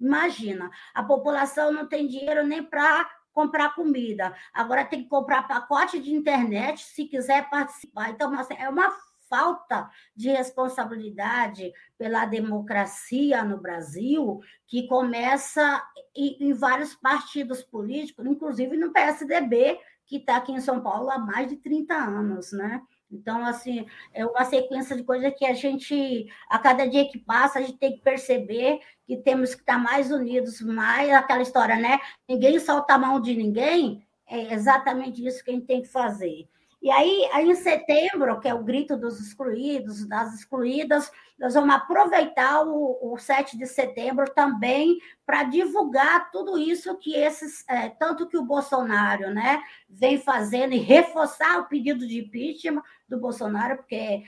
Imagina, 0.00 0.70
a 0.94 1.02
população 1.02 1.70
não 1.70 1.86
tem 1.86 2.08
dinheiro 2.08 2.46
nem 2.46 2.62
para 2.62 3.06
comprar 3.32 3.74
comida. 3.74 4.34
Agora 4.52 4.84
tem 4.84 5.02
que 5.02 5.08
comprar 5.08 5.48
pacote 5.48 5.98
de 5.98 6.12
internet 6.12 6.84
se 6.84 7.04
quiser 7.06 7.48
participar. 7.48 8.10
Então, 8.10 8.32
é 8.58 8.68
uma 8.68 8.92
falta 9.32 9.90
de 10.14 10.28
responsabilidade 10.28 11.72
pela 11.96 12.26
democracia 12.26 13.42
no 13.42 13.56
Brasil 13.56 14.40
que 14.66 14.86
começa 14.86 15.82
em, 16.14 16.52
vários 16.52 16.94
partidos 16.94 17.62
políticos, 17.62 18.26
inclusive 18.26 18.76
no 18.76 18.92
PSDB, 18.92 19.80
que 20.04 20.16
está 20.18 20.36
aqui 20.36 20.52
em 20.52 20.60
São 20.60 20.82
Paulo 20.82 21.10
há 21.10 21.18
mais 21.18 21.48
de 21.48 21.56
30 21.56 21.94
anos, 21.94 22.52
né? 22.52 22.82
Então, 23.12 23.44
assim, 23.44 23.86
é 24.12 24.24
uma 24.24 24.44
sequência 24.44 24.96
de 24.96 25.04
coisas 25.04 25.32
que 25.36 25.44
a 25.44 25.52
gente, 25.52 26.26
a 26.48 26.58
cada 26.58 26.86
dia 26.88 27.08
que 27.08 27.18
passa, 27.18 27.58
a 27.58 27.62
gente 27.62 27.78
tem 27.78 27.92
que 27.92 28.00
perceber 28.00 28.80
que 29.06 29.16
temos 29.18 29.54
que 29.54 29.60
estar 29.60 29.78
mais 29.78 30.10
unidos, 30.10 30.60
mais 30.62 31.10
aquela 31.10 31.42
história, 31.42 31.76
né? 31.76 32.00
Ninguém 32.28 32.58
solta 32.58 32.94
a 32.94 32.98
mão 32.98 33.20
de 33.20 33.34
ninguém, 33.34 34.06
é 34.26 34.54
exatamente 34.54 35.24
isso 35.24 35.44
que 35.44 35.50
a 35.50 35.54
gente 35.54 35.66
tem 35.66 35.82
que 35.82 35.88
fazer. 35.88 36.48
E 36.82 36.90
aí, 36.90 37.30
aí, 37.32 37.48
em 37.48 37.54
setembro, 37.54 38.40
que 38.40 38.48
é 38.48 38.54
o 38.54 38.64
grito 38.64 38.96
dos 38.96 39.20
excluídos, 39.20 40.04
das 40.04 40.34
excluídas, 40.34 41.12
nós 41.38 41.54
vamos 41.54 41.76
aproveitar 41.76 42.66
o, 42.66 42.98
o 43.12 43.16
7 43.16 43.56
de 43.56 43.66
setembro 43.68 44.28
também 44.34 44.98
para 45.24 45.44
divulgar 45.44 46.32
tudo 46.32 46.58
isso 46.58 46.98
que 46.98 47.14
esses, 47.14 47.64
é, 47.68 47.88
tanto 47.88 48.26
que 48.26 48.36
o 48.36 48.44
Bolsonaro 48.44 49.32
né, 49.32 49.62
vem 49.88 50.18
fazendo 50.18 50.74
e 50.74 50.78
reforçar 50.78 51.60
o 51.60 51.66
pedido 51.66 52.04
de 52.04 52.18
impeachment 52.18 52.82
do 53.12 53.20
Bolsonaro, 53.20 53.76
porque 53.76 53.94
é, 53.94 54.24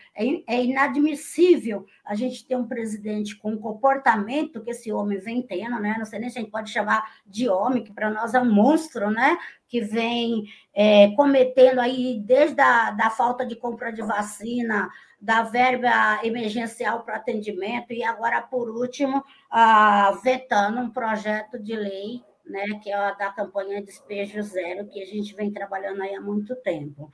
é 0.46 0.62
inadmissível 0.62 1.86
a 2.04 2.14
gente 2.14 2.46
ter 2.46 2.54
um 2.56 2.68
presidente 2.68 3.36
com 3.36 3.54
o 3.54 3.58
comportamento 3.58 4.62
que 4.62 4.70
esse 4.70 4.92
homem 4.92 5.18
vem 5.18 5.42
tendo, 5.42 5.80
né? 5.80 5.96
Não 5.98 6.04
sei 6.04 6.18
nem 6.18 6.28
se 6.28 6.38
a 6.38 6.42
gente 6.42 6.50
pode 6.50 6.70
chamar 6.70 7.02
de 7.26 7.48
homem, 7.48 7.82
que 7.82 7.92
para 7.92 8.10
nós 8.10 8.34
é 8.34 8.40
um 8.40 8.52
monstro, 8.52 9.10
né? 9.10 9.38
Que 9.66 9.80
vem 9.80 10.44
é, 10.74 11.10
cometendo 11.12 11.80
aí 11.80 12.20
desde 12.20 12.60
a 12.60 12.90
da 12.90 13.10
falta 13.10 13.46
de 13.46 13.56
compra 13.56 13.90
de 13.90 14.02
vacina, 14.02 14.90
da 15.20 15.42
verba 15.42 16.20
emergencial 16.22 17.02
para 17.02 17.16
atendimento 17.16 17.94
e 17.94 18.04
agora, 18.04 18.42
por 18.42 18.68
último, 18.68 19.24
ah, 19.50 20.18
vetando 20.22 20.80
um 20.80 20.90
projeto 20.90 21.58
de 21.58 21.74
lei, 21.74 22.22
né, 22.44 22.78
que 22.82 22.90
é 22.90 22.94
a 22.94 23.12
da 23.12 23.32
campanha 23.32 23.82
Despejo 23.82 24.42
Zero, 24.42 24.86
que 24.86 25.02
a 25.02 25.06
gente 25.06 25.34
vem 25.34 25.50
trabalhando 25.50 26.02
aí 26.02 26.14
há 26.14 26.20
muito 26.20 26.54
tempo. 26.56 27.10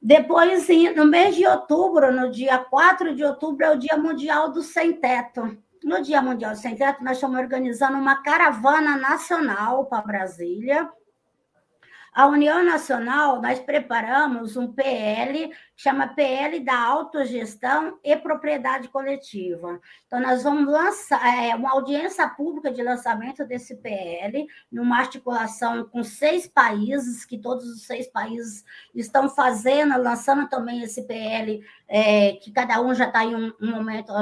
Depois, 0.00 0.66
no 0.96 1.04
mês 1.04 1.34
de 1.34 1.46
outubro, 1.46 2.12
no 2.12 2.30
dia 2.30 2.58
4 2.58 3.14
de 3.14 3.24
outubro, 3.24 3.64
é 3.64 3.70
o 3.70 3.78
Dia 3.78 3.96
Mundial 3.96 4.50
do 4.50 4.62
Sem 4.62 4.92
Teto. 4.92 5.58
No 5.82 6.00
Dia 6.02 6.22
Mundial 6.22 6.52
do 6.52 6.58
Sem 6.58 6.76
Teto, 6.76 7.02
nós 7.02 7.16
estamos 7.16 7.38
organizando 7.38 7.98
uma 7.98 8.22
caravana 8.22 8.96
nacional 8.96 9.86
para 9.86 10.02
Brasília, 10.02 10.88
a 12.18 12.26
União 12.26 12.64
Nacional, 12.64 13.40
nós 13.40 13.60
preparamos 13.60 14.56
um 14.56 14.72
PL, 14.72 15.52
chama 15.78 16.08
PL 16.08 16.58
da 16.58 16.76
Autogestão 16.76 18.00
e 18.02 18.16
Propriedade 18.16 18.88
Coletiva. 18.88 19.80
Então, 20.08 20.20
nós 20.20 20.42
vamos 20.42 20.66
lançar 20.66 21.24
é, 21.40 21.54
uma 21.54 21.70
audiência 21.70 22.28
pública 22.28 22.68
de 22.68 22.82
lançamento 22.82 23.46
desse 23.46 23.76
PL, 23.76 24.44
numa 24.72 24.98
articulação 24.98 25.84
com 25.84 26.02
seis 26.02 26.48
países, 26.48 27.24
que 27.24 27.38
todos 27.38 27.64
os 27.64 27.86
seis 27.86 28.08
países 28.08 28.64
estão 28.92 29.28
fazendo, 29.28 29.96
lançando 30.02 30.48
também 30.48 30.82
esse 30.82 31.02
PL, 31.06 31.64
é, 31.86 32.32
que 32.32 32.50
cada 32.50 32.80
um 32.80 32.92
já 32.92 33.06
está 33.06 33.24
em 33.24 33.36
um, 33.36 33.52
um 33.60 33.70
momento, 33.70 34.12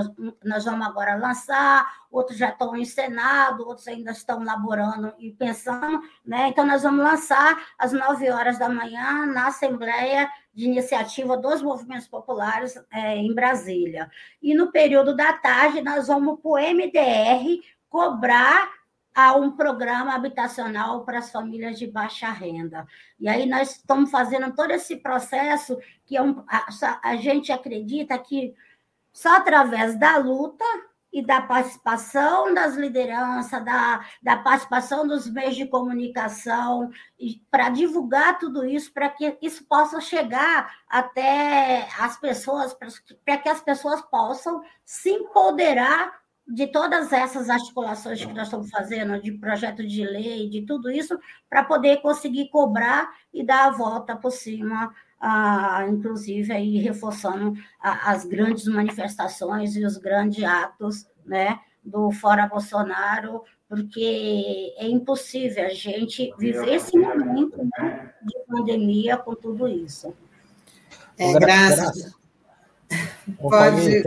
nós 0.45 0.63
vamos 0.63 0.87
agora 0.87 1.17
lançar, 1.17 1.91
outros 2.11 2.37
já 2.37 2.51
estão 2.51 2.77
em 2.77 2.85
Senado, 2.85 3.67
outros 3.67 3.89
ainda 3.89 4.11
estão 4.11 4.45
laborando 4.45 5.15
e 5.19 5.33
pensando, 5.33 6.03
né? 6.25 6.49
Então, 6.49 6.67
nós 6.67 6.83
vamos 6.83 7.03
lançar 7.03 7.57
às 7.79 7.93
nove 7.93 8.31
horas 8.31 8.59
da 8.59 8.69
manhã 8.69 9.25
na 9.25 9.47
Assembleia 9.47 10.29
de 10.57 10.65
Iniciativa 10.65 11.37
dos 11.37 11.61
Movimentos 11.61 12.09
Populares 12.09 12.83
é, 12.91 13.15
em 13.15 13.35
Brasília. 13.35 14.11
E 14.43 14.55
no 14.55 14.73
período 14.73 15.15
da 15.15 15.35
tarde, 15.35 15.83
nós 15.83 16.09
vamos 16.09 16.41
para 16.41 16.51
o 16.51 16.57
MDR 16.57 17.61
cobrar 17.91 18.71
a 19.15 19.35
um 19.35 19.53
programa 19.53 20.15
habitacional 20.15 21.05
para 21.05 21.19
as 21.19 21.31
famílias 21.31 21.79
de 21.79 21.87
baixa 21.87 22.31
renda. 22.31 22.87
E 23.21 23.29
aí 23.29 23.45
nós 23.47 23.73
estamos 23.73 24.11
fazendo 24.11 24.55
todo 24.55 24.71
esse 24.71 24.97
processo 24.97 25.79
que 26.07 26.17
é 26.17 26.23
um, 26.23 26.43
a, 26.49 26.67
a 27.03 27.17
gente 27.17 27.53
acredita 27.53 28.19
que 28.19 28.55
só 29.13 29.37
através 29.37 29.99
da 29.99 30.19
luta 30.19 30.65
e 31.17 31.23
da 31.23 31.41
participação 31.41 32.53
das 32.53 32.75
lideranças, 32.75 33.65
da, 33.65 34.05
da 34.23 34.37
participação 34.37 35.09
dos 35.09 35.27
meios 35.27 35.57
de 35.57 35.65
comunicação, 35.65 36.91
para 37.51 37.71
divulgar 37.71 38.39
tudo 38.39 38.67
isso, 38.67 38.93
para 38.93 39.09
que 39.09 39.35
isso 39.41 39.65
possa 39.65 39.99
chegar 39.99 40.71
até 40.87 41.89
as 41.99 42.21
pessoas, 42.21 42.77
para 43.25 43.39
que 43.39 43.49
as 43.49 43.63
pessoas 43.63 44.03
possam 44.03 44.63
se 44.85 45.09
empoderar 45.09 46.21
de 46.47 46.67
todas 46.67 47.11
essas 47.11 47.49
articulações 47.49 48.23
que 48.23 48.35
nós 48.35 48.49
estamos 48.49 48.69
fazendo, 48.69 49.19
de 49.19 49.33
projeto 49.33 49.87
de 49.87 50.05
lei, 50.05 50.51
de 50.51 50.67
tudo 50.67 50.91
isso, 50.91 51.19
para 51.49 51.65
poder 51.65 52.03
conseguir 52.03 52.51
cobrar 52.51 53.11
e 53.33 53.43
dar 53.43 53.69
a 53.69 53.71
volta 53.71 54.15
por 54.15 54.31
cima 54.31 54.95
ah, 55.21 55.87
inclusive 55.89 56.53
aí 56.53 56.79
reforçando 56.79 57.55
a, 57.81 58.13
as 58.13 58.25
grandes 58.25 58.67
manifestações 58.67 59.77
e 59.77 59.85
os 59.85 59.97
grandes 59.97 60.43
atos 60.45 61.07
né, 61.25 61.59
do 61.85 62.11
Fora 62.11 62.47
Bolsonaro, 62.47 63.43
porque 63.69 64.75
é 64.77 64.87
impossível 64.89 65.65
a 65.65 65.71
gente 65.71 66.33
viver 66.39 66.75
esse 66.75 66.97
momento 66.99 67.59
né, 67.79 68.13
de 68.23 68.35
pandemia 68.47 69.17
com 69.17 69.35
tudo 69.35 69.67
isso. 69.67 70.15
É, 71.19 71.33
graças. 71.33 72.15
Pode. 73.41 74.03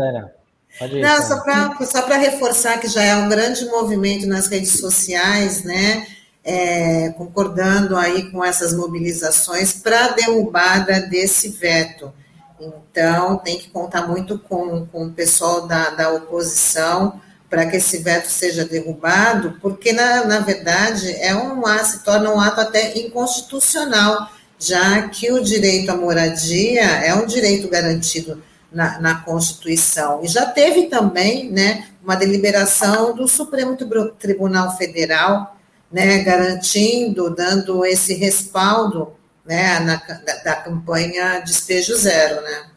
Pode 0.78 1.02
Não, 1.02 1.22
só 1.22 1.42
para 1.42 1.86
só 1.86 2.08
reforçar 2.08 2.80
que 2.80 2.88
já 2.88 3.04
é 3.04 3.16
um 3.16 3.28
grande 3.28 3.66
movimento 3.66 4.28
nas 4.28 4.48
redes 4.48 4.80
sociais, 4.80 5.64
né? 5.64 6.06
É, 6.44 7.10
concordando 7.18 7.98
aí 7.98 8.32
com 8.32 8.44
essas 8.44 8.74
mobilizações 8.74 9.74
para 9.74 10.10
derrubada 10.10 11.02
desse 11.02 11.50
veto. 11.50 12.12
Então, 12.60 13.38
tem 13.38 13.58
que 13.58 13.70
contar 13.70 14.08
muito 14.08 14.38
com, 14.38 14.86
com 14.88 15.06
o 15.06 15.12
pessoal 15.12 15.68
da, 15.68 15.92
da 15.92 16.12
oposição 16.12 17.22
para 17.50 17.66
que 17.66 17.78
esse 17.78 17.98
veto 18.00 18.28
seja 18.28 18.64
derrubado, 18.64 19.58
porque, 19.62 19.92
na, 19.92 20.26
na 20.26 20.40
verdade, 20.40 21.12
é 21.14 21.36
um, 21.36 21.64
se 21.84 22.04
torna 22.04 22.32
um 22.32 22.40
ato 22.40 22.62
até 22.62 22.98
inconstitucional, 23.00 24.30
já 24.60 25.08
que 25.08 25.32
o 25.32 25.42
direito 25.42 25.90
à 25.90 25.96
moradia 25.96 26.84
é 26.84 27.14
um 27.16 27.26
direito 27.26 27.68
garantido 27.68 28.44
na, 28.72 29.00
na 29.00 29.16
Constituição. 29.16 30.24
E 30.24 30.28
já 30.28 30.46
teve 30.46 30.88
também 30.88 31.50
né, 31.50 31.88
uma 32.04 32.16
deliberação 32.16 33.16
do 33.16 33.28
Supremo 33.28 33.76
Tribunal 34.20 34.78
Federal 34.78 35.59
né, 35.92 36.20
garantindo, 36.24 37.34
dando 37.34 37.86
esse 37.86 38.14
respaldo 38.14 39.14
né, 39.46 39.80
na, 39.80 39.96
da, 39.96 40.44
da 40.44 40.56
campanha 40.56 41.40
Despejo 41.40 41.96
Zero, 41.96 42.42
né? 42.42 42.70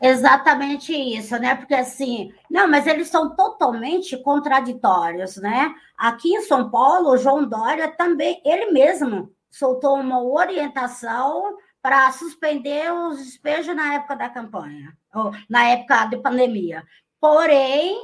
Exatamente 0.00 0.94
isso, 0.94 1.36
né? 1.36 1.54
Porque 1.54 1.74
assim, 1.74 2.32
não, 2.50 2.66
mas 2.66 2.86
eles 2.86 3.08
são 3.08 3.36
totalmente 3.36 4.16
contraditórios, 4.22 5.36
né? 5.36 5.74
Aqui 5.96 6.34
em 6.34 6.42
São 6.42 6.70
Paulo, 6.70 7.10
o 7.10 7.18
João 7.18 7.46
Dória 7.46 7.88
também, 7.88 8.40
ele 8.42 8.70
mesmo 8.70 9.30
soltou 9.50 9.96
uma 9.96 10.22
orientação 10.22 11.58
para 11.82 12.10
suspender 12.12 12.90
os 12.92 13.18
despejos 13.18 13.76
na 13.76 13.94
época 13.94 14.16
da 14.16 14.30
campanha, 14.30 14.96
ou 15.14 15.32
na 15.48 15.68
época 15.68 16.06
de 16.06 16.16
pandemia. 16.16 16.82
Porém, 17.20 17.98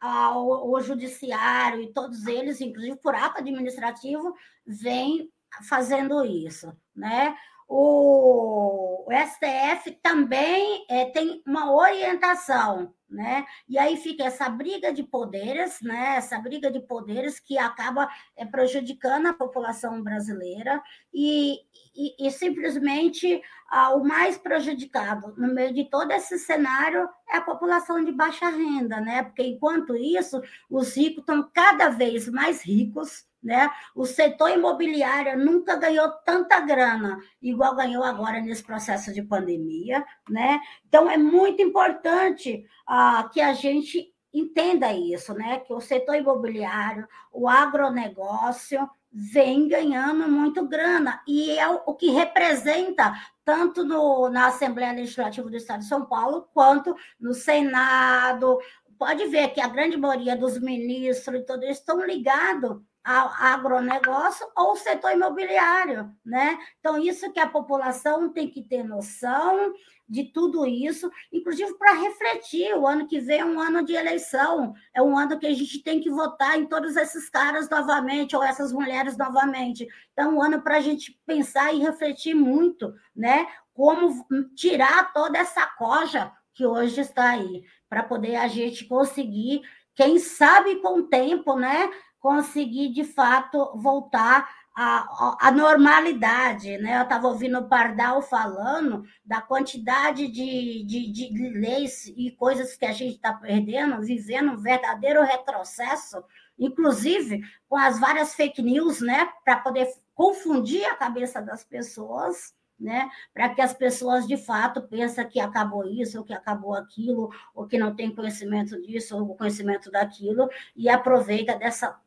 ao, 0.00 0.70
o 0.70 0.80
judiciário 0.80 1.82
e 1.82 1.92
todos 1.92 2.26
eles, 2.26 2.60
inclusive 2.60 2.96
por 2.96 3.14
ato 3.14 3.38
administrativo, 3.38 4.34
vem 4.66 5.30
fazendo 5.68 6.24
isso, 6.24 6.72
né? 6.94 7.34
O, 7.68 9.06
STF 9.10 9.90
também 10.02 10.86
é, 10.88 11.06
tem 11.06 11.42
uma 11.46 11.72
orientação, 11.74 12.94
né? 13.08 13.46
E 13.68 13.78
aí 13.78 13.96
fica 13.96 14.24
essa 14.24 14.48
briga 14.48 14.92
de 14.92 15.02
poderes, 15.02 15.80
né? 15.80 16.16
Essa 16.16 16.38
briga 16.38 16.70
de 16.70 16.80
poderes 16.80 17.40
que 17.40 17.58
acaba 17.58 18.08
é, 18.36 18.44
prejudicando 18.44 19.26
a 19.26 19.34
população 19.34 20.02
brasileira 20.02 20.82
e, 21.12 21.58
e, 21.94 22.26
e 22.26 22.30
simplesmente 22.30 23.42
ah, 23.70 23.94
o 23.94 24.04
mais 24.04 24.38
prejudicado 24.38 25.34
no 25.36 25.52
meio 25.54 25.74
de 25.74 25.84
todo 25.84 26.10
esse 26.12 26.38
cenário 26.38 27.08
é 27.28 27.36
a 27.36 27.42
população 27.42 28.04
de 28.04 28.12
baixa 28.12 28.48
renda, 28.48 29.00
né? 29.00 29.22
Porque 29.22 29.42
enquanto 29.42 29.96
isso, 29.96 30.40
os 30.70 30.96
ricos 30.96 31.20
estão 31.20 31.50
cada 31.52 31.88
vez 31.88 32.28
mais 32.28 32.62
ricos, 32.62 33.26
né? 33.42 33.70
O 33.94 34.04
setor 34.04 34.50
imobiliário 34.50 35.38
nunca 35.38 35.76
ganhou 35.76 36.10
tanta 36.24 36.60
grana, 36.60 37.18
igual 37.40 37.74
ganhou 37.74 38.02
agora 38.02 38.40
nesse 38.40 38.62
processo 38.62 39.12
de 39.12 39.22
pandemia. 39.22 40.04
Né? 40.28 40.60
Então, 40.86 41.10
é 41.10 41.16
muito 41.16 41.62
importante 41.62 42.64
ah, 42.86 43.28
que 43.32 43.40
a 43.40 43.52
gente 43.52 44.12
entenda 44.32 44.92
isso, 44.92 45.32
né? 45.34 45.60
que 45.60 45.72
o 45.72 45.80
setor 45.80 46.16
imobiliário, 46.16 47.06
o 47.32 47.48
agronegócio, 47.48 48.88
vem 49.10 49.66
ganhando 49.68 50.28
muito 50.28 50.66
grana, 50.68 51.22
e 51.26 51.58
é 51.58 51.66
o 51.66 51.94
que 51.94 52.10
representa 52.10 53.14
tanto 53.44 53.82
no, 53.82 54.28
na 54.28 54.48
Assembleia 54.48 54.92
Legislativa 54.92 55.48
do 55.48 55.56
Estado 55.56 55.80
de 55.80 55.86
São 55.86 56.04
Paulo, 56.04 56.46
quanto 56.52 56.94
no 57.18 57.32
Senado. 57.32 58.58
Pode 58.98 59.26
ver 59.26 59.48
que 59.50 59.60
a 59.60 59.68
grande 59.68 59.96
maioria 59.96 60.36
dos 60.36 60.58
ministros 60.58 61.40
e 61.40 61.46
tudo 61.46 61.62
isso 61.64 61.80
estão 61.80 62.04
ligados 62.04 62.82
ao 63.04 63.32
agronegócio 63.38 64.46
ou 64.56 64.76
setor 64.76 65.12
imobiliário, 65.12 66.10
né? 66.22 66.58
Então, 66.78 66.98
isso 66.98 67.32
que 67.32 67.40
a 67.40 67.48
população 67.48 68.30
tem 68.32 68.50
que 68.50 68.62
ter 68.62 68.82
noção 68.82 69.72
de 70.06 70.24
tudo 70.24 70.66
isso, 70.66 71.10
inclusive 71.32 71.72
para 71.78 71.92
refletir. 71.94 72.74
O 72.74 72.86
ano 72.86 73.06
que 73.06 73.20
vem 73.20 73.40
é 73.40 73.44
um 73.44 73.60
ano 73.60 73.82
de 73.84 73.94
eleição, 73.94 74.74
é 74.94 75.00
um 75.00 75.16
ano 75.16 75.38
que 75.38 75.46
a 75.46 75.54
gente 75.54 75.82
tem 75.82 76.00
que 76.00 76.10
votar 76.10 76.58
em 76.58 76.66
todos 76.66 76.96
esses 76.96 77.30
caras 77.30 77.70
novamente, 77.70 78.36
ou 78.36 78.42
essas 78.42 78.72
mulheres 78.72 79.16
novamente. 79.16 79.86
Então, 80.12 80.32
é 80.32 80.34
um 80.34 80.42
ano 80.42 80.60
para 80.60 80.76
a 80.76 80.80
gente 80.80 81.18
pensar 81.24 81.72
e 81.72 81.78
refletir 81.78 82.34
muito, 82.34 82.92
né? 83.14 83.46
Como 83.72 84.26
tirar 84.54 85.12
toda 85.12 85.38
essa 85.38 85.66
coja 85.78 86.32
que 86.52 86.66
hoje 86.66 87.00
está 87.00 87.30
aí, 87.30 87.62
para 87.88 88.02
poder 88.02 88.36
a 88.36 88.48
gente 88.48 88.84
conseguir, 88.84 89.62
quem 89.94 90.18
sabe 90.18 90.76
com 90.76 91.00
o 91.00 91.02
tempo, 91.04 91.56
né? 91.56 91.90
conseguir, 92.20 92.92
de 92.92 93.04
fato, 93.04 93.72
voltar 93.76 94.48
à, 94.74 95.50
normalidade. 95.52 96.78
Né? 96.78 96.98
Eu 96.98 97.02
estava 97.02 97.28
ouvindo 97.28 97.58
o 97.58 97.68
Pardal 97.68 98.22
falando 98.22 99.04
da 99.24 99.40
quantidade 99.40 100.28
de, 100.28 100.84
de, 100.84 101.12
de 101.12 101.48
leis 101.50 102.06
e 102.06 102.30
coisas 102.32 102.76
que 102.76 102.86
a 102.86 102.92
gente 102.92 103.16
está 103.16 103.32
perdendo, 103.32 104.00
vivendo 104.02 104.52
um 104.52 104.56
verdadeiro 104.56 105.22
retrocesso, 105.22 106.22
inclusive 106.58 107.40
com 107.68 107.76
as 107.76 107.98
várias 107.98 108.34
fake 108.34 108.62
news, 108.62 109.00
né? 109.00 109.28
para 109.44 109.58
poder 109.58 109.88
confundir 110.14 110.84
a 110.86 110.96
cabeça 110.96 111.40
das 111.40 111.64
pessoas 111.64 112.52
né? 112.78 113.08
Para 113.32 113.48
que 113.50 113.60
as 113.60 113.74
pessoas 113.74 114.26
de 114.26 114.36
fato 114.36 114.82
pensem 114.82 115.26
que 115.28 115.40
acabou 115.40 115.84
isso, 115.86 116.18
ou 116.18 116.24
que 116.24 116.32
acabou 116.32 116.74
aquilo, 116.74 117.30
ou 117.54 117.66
que 117.66 117.78
não 117.78 117.94
tem 117.94 118.14
conhecimento 118.14 118.80
disso, 118.80 119.16
ou 119.18 119.36
conhecimento 119.36 119.90
daquilo, 119.90 120.48
e 120.76 120.88
aproveita 120.88 121.56
dessa 121.56 121.98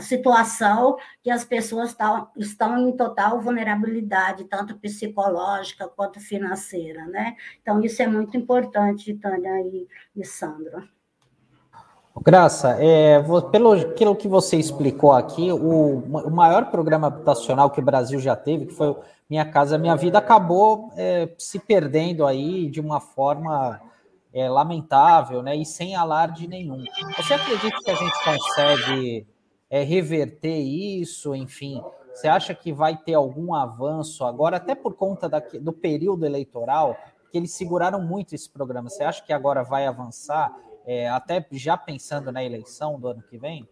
situação 0.00 0.96
que 1.22 1.30
as 1.30 1.44
pessoas 1.44 1.94
estão, 2.36 2.88
em 2.88 2.96
total 2.96 3.40
vulnerabilidade, 3.40 4.44
tanto 4.44 4.78
psicológica 4.78 5.88
quanto 5.88 6.20
financeira, 6.20 7.04
né? 7.06 7.36
Então, 7.60 7.80
isso 7.82 8.02
é 8.02 8.06
muito 8.06 8.36
importante, 8.36 9.14
Tânia 9.14 9.60
e, 9.62 9.88
e 10.16 10.24
Sandra. 10.24 10.88
Graça, 12.22 12.76
é, 12.80 13.22
pelo 13.50 14.16
que 14.16 14.28
você 14.28 14.56
explicou 14.56 15.12
aqui, 15.12 15.52
o, 15.52 15.98
o, 15.98 16.30
maior 16.30 16.70
programa 16.70 17.06
habitacional 17.06 17.70
que 17.70 17.80
o 17.80 17.84
Brasil 17.84 18.18
já 18.18 18.34
teve, 18.34 18.66
que 18.66 18.74
foi 18.74 18.96
Minha 19.28 19.44
Casa 19.44 19.78
Minha 19.78 19.96
Vida, 19.96 20.18
acabou 20.18 20.90
é, 20.96 21.28
se 21.38 21.58
perdendo 21.58 22.26
aí 22.26 22.68
de 22.68 22.80
uma 22.80 23.00
forma 23.00 23.80
é, 24.32 24.48
lamentável, 24.48 25.42
né? 25.42 25.56
E 25.56 25.64
sem 25.64 25.94
alarde 25.94 26.46
nenhum. 26.46 26.84
Você 27.16 27.34
acredita 27.34 27.76
que 27.82 27.90
a 27.90 27.94
gente 27.94 28.24
consegue 28.24 29.26
é, 29.70 29.82
reverter 29.82 30.58
isso? 30.58 31.34
Enfim, 31.34 31.82
você 32.12 32.28
acha 32.28 32.54
que 32.54 32.72
vai 32.72 32.96
ter 32.96 33.14
algum 33.14 33.54
avanço 33.54 34.24
agora, 34.24 34.56
até 34.56 34.74
por 34.74 34.94
conta 34.94 35.28
da, 35.28 35.40
do 35.60 35.72
período 35.72 36.26
eleitoral, 36.26 36.96
que 37.30 37.38
eles 37.38 37.52
seguraram 37.52 38.00
muito 38.02 38.34
esse 38.34 38.48
programa? 38.50 38.88
Você 38.88 39.04
acha 39.04 39.24
que 39.24 39.32
agora 39.32 39.62
vai 39.62 39.86
avançar? 39.86 40.54
É, 40.88 41.06
até 41.06 41.46
já 41.52 41.76
pensando 41.76 42.32
na 42.32 42.42
eleição 42.42 42.98
do 42.98 43.08
ano 43.08 43.22
que 43.22 43.36
vem? 43.36 43.68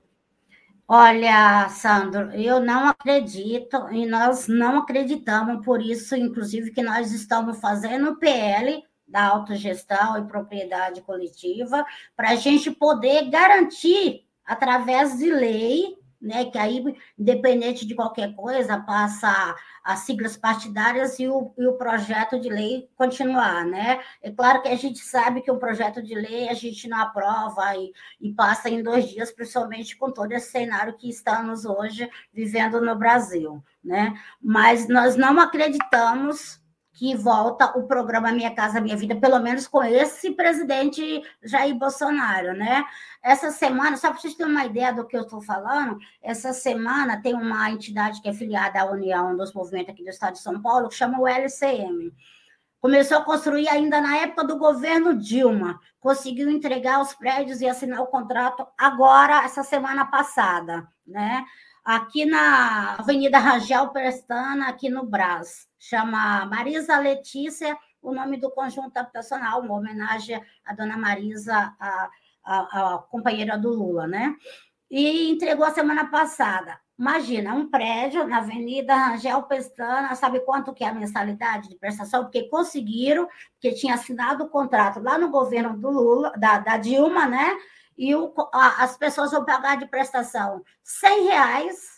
Olha, 0.87 1.67
Sandro, 1.71 2.31
eu 2.33 2.61
não 2.61 2.87
acredito 2.87 3.89
e 3.91 4.05
nós 4.05 4.47
não 4.47 4.81
acreditamos, 4.81 5.65
por 5.65 5.81
isso, 5.81 6.15
inclusive, 6.15 6.73
que 6.73 6.83
nós 6.83 7.13
estamos 7.13 7.59
fazendo 7.59 8.11
o 8.11 8.17
PL 8.19 8.85
da 9.09 9.25
autogestão 9.29 10.19
e 10.19 10.29
propriedade 10.29 11.01
coletiva, 11.01 11.87
para 12.15 12.33
a 12.33 12.37
gente 12.37 12.71
poder 12.71 13.31
garantir, 13.31 14.27
através 14.45 15.17
de 15.17 15.31
lei, 15.31 15.97
né, 16.21 16.47
que 16.47 16.59
aí, 16.59 16.83
independente 17.19 17.87
de 17.87 17.95
qualquer 17.95 18.35
coisa, 18.35 18.79
passa 18.81 19.55
as 19.85 20.01
siglas 20.01 20.37
partidárias 20.37 21.19
e 21.19 21.29
o, 21.29 21.53
e 21.57 21.67
o 21.67 21.75
projeto 21.75 22.41
de 22.41 22.49
lei 22.49 22.89
continuar, 22.97 23.65
né? 23.65 24.01
É 24.23 24.31
claro 24.31 24.63
que 24.63 24.69
a 24.69 24.77
gente 24.77 24.99
sabe 24.99 25.43
que 25.43 25.51
o 25.51 25.59
projeto 25.59 26.03
de 26.03 26.15
lei 26.15 26.49
a 26.49 26.55
gente 26.55 26.89
não 26.89 26.99
aprova 26.99 27.77
e, 27.77 27.93
e 28.21 28.33
passa 28.33 28.69
em 28.69 28.83
dois 28.83 29.09
dias, 29.09 29.31
principalmente 29.31 29.97
com 29.97 30.11
todo 30.11 30.33
esse 30.33 30.51
cenário 30.51 30.97
que 30.97 31.09
estamos 31.09 31.65
hoje 31.65 32.09
vivendo 32.33 32.81
no 32.81 32.97
Brasil, 32.97 33.63
né? 33.85 34.15
Mas 34.43 34.89
nós 34.89 35.17
não 35.17 35.39
acreditamos 35.39 36.61
que 36.97 37.15
volta 37.15 37.79
o 37.79 37.87
programa 37.87 38.33
Minha 38.33 38.55
Casa 38.55 38.81
Minha 38.81 38.97
Vida, 38.97 39.15
pelo 39.15 39.39
menos 39.39 39.69
com 39.69 39.85
esse 39.85 40.31
presidente 40.31 41.23
Jair 41.43 41.75
Bolsonaro, 41.75 42.55
né? 42.55 42.83
Essa 43.23 43.51
semana, 43.51 43.99
só 43.99 44.11
para 44.11 44.19
vocês 44.19 44.35
terem 44.35 44.51
uma 44.51 44.65
ideia 44.65 44.95
do 44.95 45.07
que 45.07 45.15
eu 45.15 45.21
estou 45.21 45.43
falando, 45.43 45.99
essa 46.23 46.55
semana 46.55 47.21
tem 47.21 47.35
uma 47.35 47.71
entidade 47.71 48.23
que 48.23 48.29
é 48.29 48.33
filiada 48.33 48.81
à 48.81 48.91
União 48.91 49.37
dos 49.37 49.53
Movimentos 49.53 49.93
aqui 49.93 50.03
do 50.03 50.09
Estado 50.09 50.33
de 50.33 50.39
São 50.41 50.61
Paulo, 50.63 50.89
que 50.89 50.95
chama 50.95 51.21
o 51.21 51.29
LCM. 51.29 52.15
Começou 52.81 53.19
a 53.19 53.25
construir 53.25 53.69
ainda 53.69 54.01
na 54.01 54.17
época 54.17 54.45
do 54.45 54.59
governo 54.59 55.15
Dilma, 55.15 55.79
conseguiu 56.01 56.49
entregar 56.49 57.03
os 57.03 57.13
prédios 57.15 57.61
e 57.61 57.69
assinar 57.69 58.01
o 58.01 58.07
contrato 58.07 58.67
agora, 58.79 59.45
essa 59.45 59.63
semana 59.63 60.07
passada, 60.07 60.89
né? 61.07 61.45
Aqui 61.87 62.25
na 62.25 62.97
Avenida 62.99 63.39
Rangel 63.39 63.91
Pestana, 63.91 64.71
aqui 64.71 64.89
no 64.89 65.07
Brás 65.07 65.69
chama 65.79 66.45
Marisa 66.47 66.99
Letícia, 66.99 67.79
o 68.03 68.13
nome 68.13 68.39
do 68.39 68.51
conjunto 68.51 68.97
habitacional, 68.97 69.61
uma 69.61 69.77
homenagem 69.77 70.43
à 70.65 70.75
dona 70.75 70.97
Marisa, 70.97 71.73
a, 71.79 72.11
a, 72.43 72.95
a 72.95 72.99
companheira 73.09 73.57
do 73.57 73.71
Lula, 73.71 74.09
né? 74.09 74.35
E 74.91 75.31
entregou 75.31 75.65
a 75.65 75.71
semana 75.71 76.11
passada. 76.11 76.77
Imagina, 76.99 77.55
um 77.55 77.71
prédio 77.71 78.27
na 78.27 78.39
Avenida 78.39 78.97
Rangel 78.97 79.45
Pestana, 79.45 80.13
sabe 80.17 80.41
quanto 80.41 80.75
que 80.75 80.83
é 80.83 80.89
a 80.89 80.93
mensalidade 80.93 81.69
de 81.69 81.77
prestação? 81.77 82.25
Porque 82.25 82.49
conseguiram, 82.49 83.29
porque 83.53 83.77
tinha 83.77 83.95
assinado 83.95 84.43
o 84.43 84.49
contrato 84.49 84.99
lá 84.99 85.17
no 85.17 85.31
governo 85.31 85.79
do 85.79 85.89
Lula, 85.89 86.33
da, 86.37 86.59
da 86.59 86.79
Dilma, 86.79 87.27
né? 87.27 87.57
E 87.97 88.15
o, 88.15 88.33
a, 88.53 88.85
as 88.85 88.97
pessoas 88.97 89.31
vão 89.31 89.45
pagar 89.45 89.77
de 89.77 89.87
prestação 89.87 90.63
100 90.83 91.25
reais 91.25 91.97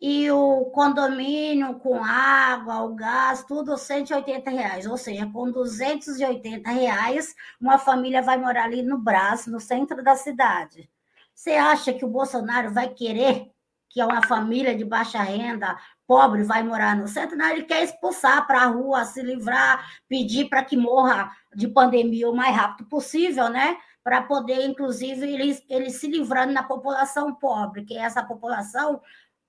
e 0.00 0.30
o 0.30 0.66
condomínio 0.66 1.74
com 1.80 2.04
água, 2.04 2.82
o 2.82 2.94
gás, 2.94 3.44
tudo 3.44 3.76
180 3.76 4.48
reais. 4.48 4.86
Ou 4.86 4.96
seja, 4.96 5.26
com 5.26 5.50
280 5.50 6.70
reais, 6.70 7.34
uma 7.60 7.78
família 7.78 8.22
vai 8.22 8.38
morar 8.38 8.64
ali 8.64 8.82
no 8.82 8.98
Brás, 8.98 9.46
no 9.46 9.58
centro 9.58 10.02
da 10.02 10.14
cidade. 10.14 10.88
Você 11.34 11.52
acha 11.52 11.92
que 11.92 12.04
o 12.04 12.08
Bolsonaro 12.08 12.72
vai 12.72 12.88
querer 12.88 13.50
que 13.88 14.02
uma 14.02 14.22
família 14.22 14.76
de 14.76 14.84
baixa 14.84 15.20
renda, 15.20 15.76
pobre, 16.06 16.42
vai 16.44 16.62
morar 16.62 16.94
no 16.94 17.08
centro? 17.08 17.36
Não, 17.36 17.48
ele 17.48 17.64
quer 17.64 17.82
expulsar 17.82 18.46
para 18.46 18.62
a 18.62 18.66
rua, 18.66 19.04
se 19.04 19.22
livrar, 19.22 19.84
pedir 20.08 20.48
para 20.48 20.64
que 20.64 20.76
morra 20.76 21.32
de 21.54 21.66
pandemia 21.66 22.28
o 22.28 22.36
mais 22.36 22.54
rápido 22.54 22.88
possível, 22.88 23.48
né? 23.48 23.78
Para 24.02 24.22
poder, 24.22 24.64
inclusive, 24.64 25.30
ele, 25.30 25.58
ele 25.68 25.90
se 25.90 26.06
livrando 26.06 26.54
da 26.54 26.62
população 26.62 27.34
pobre, 27.34 27.84
que 27.84 27.96
é 27.96 28.00
essa 28.00 28.22
população 28.22 29.00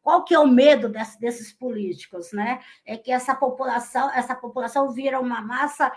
qual 0.01 0.23
que 0.23 0.33
é 0.33 0.39
o 0.39 0.47
medo 0.47 0.89
desse, 0.89 1.19
desses 1.19 1.53
políticos, 1.53 2.31
né? 2.31 2.59
É 2.85 2.97
que 2.97 3.11
essa 3.11 3.35
população, 3.35 4.09
essa 4.11 4.33
população 4.33 4.91
vira 4.91 5.19
uma 5.19 5.41
massa 5.41 5.91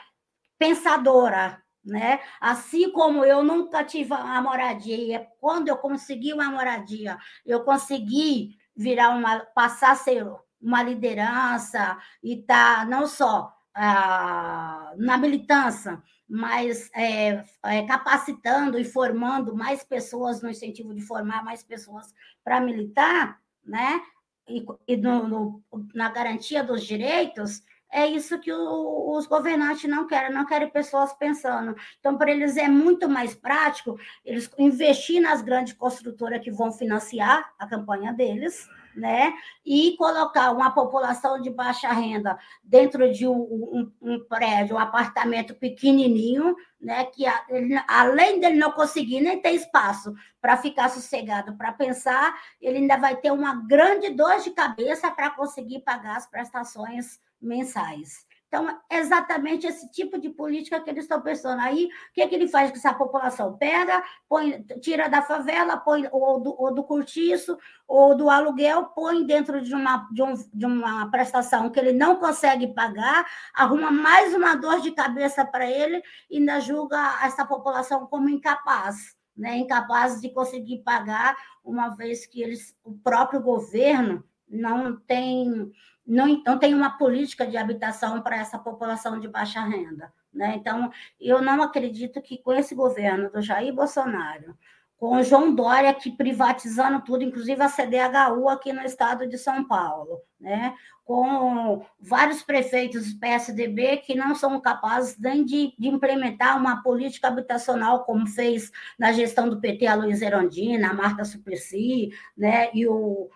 pensadora, 0.59 1.62
né? 1.85 2.21
Assim 2.41 2.91
como 2.93 3.25
eu 3.25 3.43
nunca 3.43 3.85
tive 3.85 4.12
a 4.15 4.41
moradia, 4.41 5.27
quando 5.41 5.69
eu 5.69 5.77
consegui 5.77 6.33
uma 6.33 6.51
moradia, 6.51 7.17
eu 7.45 7.65
consegui 7.65 8.59
virar 8.77 9.11
uma, 9.11 9.41
passar 9.55 9.93
a 9.93 9.97
ser 9.97 10.27
uma 10.61 10.83
liderança 10.83 11.99
e 12.23 12.37
tá 12.37 12.85
não 12.85 13.07
só 13.07 13.53
ah, 13.75 14.93
na 14.97 15.17
militância, 15.17 16.03
mas 16.33 16.90
é, 16.95 17.45
é, 17.62 17.83
capacitando 17.87 18.79
e 18.79 18.85
formando 18.87 19.55
mais 19.55 19.85
pessoas 19.85 20.40
no 20.40 20.49
incentivo 20.49 20.95
de 20.95 21.03
formar 21.03 21.45
mais 21.45 21.62
pessoas 21.62 22.14
para 22.42 22.59
militar, 22.59 23.38
né? 23.62 24.01
E, 24.49 24.64
e 24.88 24.97
no, 24.97 25.29
no, 25.29 25.62
na 25.95 26.09
garantia 26.09 26.64
dos 26.64 26.85
direitos, 26.85 27.62
é 27.92 28.07
isso 28.07 28.40
que 28.40 28.51
o, 28.51 29.14
os 29.14 29.27
governantes 29.27 29.88
não 29.90 30.07
querem, 30.07 30.33
não 30.33 30.47
querem 30.47 30.71
pessoas 30.71 31.12
pensando. 31.12 31.77
Então, 32.01 32.16
para 32.16 32.31
eles 32.31 32.57
é 32.57 32.66
muito 32.66 33.11
mais 33.11 33.35
prático 33.35 33.99
eles 34.25 34.51
investir 34.59 35.21
nas 35.21 35.42
grandes 35.42 35.75
construtoras 35.75 36.42
que 36.42 36.51
vão 36.51 36.73
financiar 36.73 37.53
a 37.59 37.66
campanha 37.66 38.11
deles, 38.11 38.66
né? 38.96 39.33
E 39.64 39.96
colocar 39.96 40.50
uma 40.52 40.70
população 40.70 41.40
de 41.40 41.50
baixa 41.50 41.92
renda 41.92 42.38
dentro 42.62 43.12
de 43.12 43.26
um, 43.26 43.40
um, 43.40 43.92
um 44.00 44.24
prédio, 44.24 44.76
um 44.76 44.78
apartamento 44.78 45.55
pequenininho, 45.55 46.57
né? 46.81 47.05
Que 47.07 47.24
ele, 47.48 47.81
além 47.87 48.40
dele 48.40 48.57
não 48.57 48.72
conseguir 48.72 49.20
nem 49.20 49.40
ter 49.40 49.52
espaço 49.52 50.14
para 50.40 50.57
ficar 50.57 50.88
sossegado, 50.88 51.57
para 51.57 51.72
pensar, 51.72 52.35
ele 52.61 52.78
ainda 52.78 52.96
vai 52.96 53.16
ter 53.16 53.31
uma 53.31 53.55
grande 53.66 54.11
dor 54.11 54.38
de 54.40 54.50
cabeça 54.50 55.11
para 55.11 55.31
conseguir 55.31 55.81
pagar 55.81 56.16
as 56.16 56.26
prestações 56.26 57.20
mensais. 57.40 58.26
Então, 58.53 58.69
é 58.91 58.99
exatamente 58.99 59.67
esse 59.67 59.91
tipo 59.91 60.19
de 60.19 60.29
política 60.29 60.79
que 60.79 60.91
eles 60.91 61.05
estão 61.05 61.23
pensando. 61.23 61.59
Aí, 61.62 61.87
o 61.87 62.12
que, 62.12 62.21
é 62.21 62.29
que 62.29 62.35
ele 62.35 62.47
faz 62.47 62.71
com 62.71 62.77
essa 62.77 62.93
população? 62.93 63.57
Pega, 63.57 64.05
põe, 64.29 64.62
tira 64.79 65.09
da 65.09 65.23
favela, 65.23 65.79
põe 65.79 66.07
ou 66.12 66.38
do, 66.38 66.55
ou 66.61 66.75
do 66.75 66.85
cortiço, 66.85 67.57
ou 67.88 68.15
do 68.15 68.29
aluguel, 68.29 68.85
põe 68.95 69.25
dentro 69.25 69.62
de 69.62 69.75
uma, 69.75 70.07
de, 70.12 70.23
um, 70.23 70.35
de 70.53 70.67
uma 70.67 71.11
prestação 71.11 71.71
que 71.71 71.81
ele 71.81 71.95
não 71.95 72.17
consegue 72.17 72.75
pagar, 72.75 73.27
arruma 73.55 73.91
mais 73.91 74.35
uma 74.35 74.55
dor 74.55 74.83
de 74.83 74.91
cabeça 74.91 75.47
para 75.47 75.65
ele 75.65 76.03
e 76.31 76.37
ainda 76.37 76.61
julga 76.61 77.25
essa 77.25 77.47
população 77.47 78.07
como 78.07 78.29
incapaz. 78.29 79.17
Né, 79.35 79.57
incapaz 79.57 80.21
de 80.21 80.29
conseguir 80.29 80.83
pagar, 80.83 81.35
uma 81.65 81.88
vez 81.97 82.27
que 82.27 82.43
eles, 82.43 82.77
o 82.85 82.93
próprio 82.99 83.41
governo 83.41 84.23
não 84.47 84.95
tem 84.95 85.73
não, 86.12 86.42
não 86.44 86.59
tem 86.59 86.75
uma 86.75 86.98
política 86.98 87.46
de 87.46 87.57
habitação 87.57 88.20
para 88.20 88.37
essa 88.37 88.59
população 88.59 89.18
de 89.18 89.27
baixa 89.27 89.62
renda. 89.62 90.12
Né? 90.33 90.55
Então, 90.57 90.90
eu 91.18 91.40
não 91.40 91.62
acredito 91.62 92.20
que 92.20 92.37
com 92.38 92.53
esse 92.53 92.75
governo 92.75 93.31
do 93.31 93.40
Jair 93.40 93.72
Bolsonaro, 93.72 94.57
com 94.98 95.16
o 95.16 95.22
João 95.22 95.55
Dória 95.55 95.90
aqui 95.90 96.11
privatizando 96.11 97.01
tudo, 97.01 97.25
inclusive 97.25 97.61
a 97.62 97.68
CDHU 97.68 98.48
aqui 98.48 98.72
no 98.72 98.83
estado 98.83 99.27
de 99.27 99.38
São 99.38 99.64
Paulo, 99.64 100.20
né? 100.38 100.75
com 101.05 101.85
vários 101.98 102.42
prefeitos 102.42 103.12
do 103.12 103.18
PSDB 103.18 103.96
que 103.96 104.14
não 104.14 104.35
são 104.35 104.61
capazes 104.61 105.18
nem 105.18 105.44
de, 105.44 105.75
de, 105.77 105.88
implementar 105.88 106.57
uma 106.57 106.83
política 106.83 107.29
habitacional, 107.29 108.05
como 108.05 108.27
fez 108.27 108.70
na 108.98 109.12
gestão 109.12 109.48
do 109.48 109.61
PT 109.61 109.87
a 109.87 109.94
Luiz 109.94 110.22
Erondina, 110.22 110.90
a 110.90 110.94
Marta 110.94 111.25
Suplicy, 111.25 112.11
né? 112.37 112.70
e 112.72 112.87
o 112.87 113.29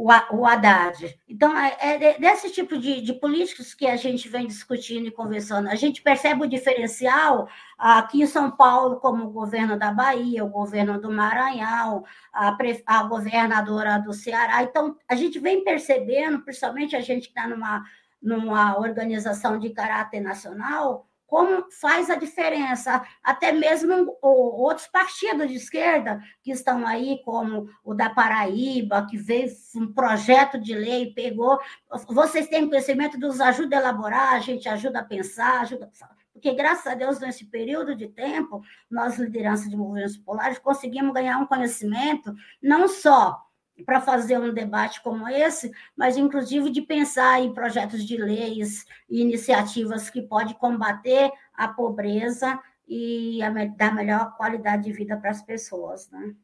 o, 0.00 0.46
Haddad. 0.46 1.18
Então, 1.28 1.56
é, 1.58 1.76
é 1.80 2.18
desse 2.20 2.52
tipo 2.52 2.78
de, 2.78 3.00
de, 3.00 3.12
políticos 3.14 3.74
que 3.74 3.84
a 3.84 3.96
gente 3.96 4.28
vem 4.28 4.46
discutindo 4.46 5.08
e 5.08 5.10
conversando. 5.10 5.68
A 5.68 5.74
gente 5.74 6.00
percebe 6.00 6.44
o 6.44 6.48
diferencial 6.48 7.48
aqui 7.76 8.22
em 8.22 8.26
São 8.26 8.48
Paulo, 8.48 9.00
como 9.00 9.24
o 9.24 9.30
governo 9.32 9.76
da 9.76 9.92
Bahia, 9.92 10.44
o 10.44 10.50
governo 10.50 11.00
do 11.00 11.10
Maranhão, 11.10 12.04
a, 12.32 12.56
a 12.86 13.02
governadora 13.02 13.98
do 13.98 14.12
Ceará. 14.12 14.62
Então, 14.62 14.96
a 15.08 15.16
gente 15.16 15.40
vem 15.40 15.64
percebendo, 15.64 16.44
principalmente 16.44 16.94
a 16.94 17.00
gente 17.00 17.22
que 17.22 17.36
está 17.36 17.48
numa, 17.48 17.84
numa 18.22 18.78
organização 18.78 19.58
de 19.58 19.70
caráter 19.70 20.20
nacional, 20.20 21.07
como 21.28 21.70
faz 21.70 22.08
a 22.08 22.16
diferença. 22.16 23.06
Até 23.22 23.52
mesmo 23.52 24.16
outros 24.20 24.88
partidos 24.88 25.48
de 25.48 25.56
esquerda 25.56 26.20
que 26.42 26.50
estão 26.50 26.84
aí, 26.84 27.20
como 27.22 27.68
o 27.84 27.94
da 27.94 28.08
Paraíba, 28.08 29.06
que 29.08 29.18
veio 29.18 29.52
um 29.76 29.92
projeto 29.92 30.58
de 30.58 30.74
lei, 30.74 31.12
pegou. 31.12 31.60
Vocês 32.08 32.48
têm 32.48 32.66
conhecimento, 32.66 33.20
nos 33.20 33.40
ajuda 33.40 33.76
a 33.76 33.80
elaborar, 33.80 34.34
a 34.34 34.40
gente 34.40 34.68
ajuda 34.68 35.00
a 35.00 35.04
pensar, 35.04 35.60
ajuda 35.60 35.88
porque, 36.32 36.54
graças 36.54 36.86
a 36.86 36.94
Deus, 36.94 37.18
nesse 37.18 37.44
período 37.46 37.96
de 37.96 38.06
tempo, 38.06 38.62
nós, 38.88 39.18
liderança 39.18 39.68
de 39.68 39.76
movimentos 39.76 40.16
populares, 40.16 40.56
conseguimos 40.60 41.12
ganhar 41.12 41.36
um 41.38 41.46
conhecimento 41.46 42.32
não 42.62 42.86
só 42.86 43.47
para 43.84 44.00
fazer 44.00 44.38
um 44.38 44.52
debate 44.52 45.02
como 45.02 45.28
esse, 45.28 45.70
mas 45.96 46.16
inclusive 46.16 46.70
de 46.70 46.82
pensar 46.82 47.40
em 47.40 47.54
projetos 47.54 48.04
de 48.04 48.16
leis 48.16 48.84
e 49.08 49.20
iniciativas 49.20 50.10
que 50.10 50.22
podem 50.22 50.54
combater 50.54 51.30
a 51.54 51.68
pobreza 51.68 52.58
e 52.86 53.42
a, 53.42 53.50
dar 53.76 53.94
melhor 53.94 54.36
qualidade 54.36 54.84
de 54.84 54.92
vida 54.92 55.16
para 55.16 55.30
as 55.30 55.42
pessoas, 55.42 56.10
né? 56.10 56.34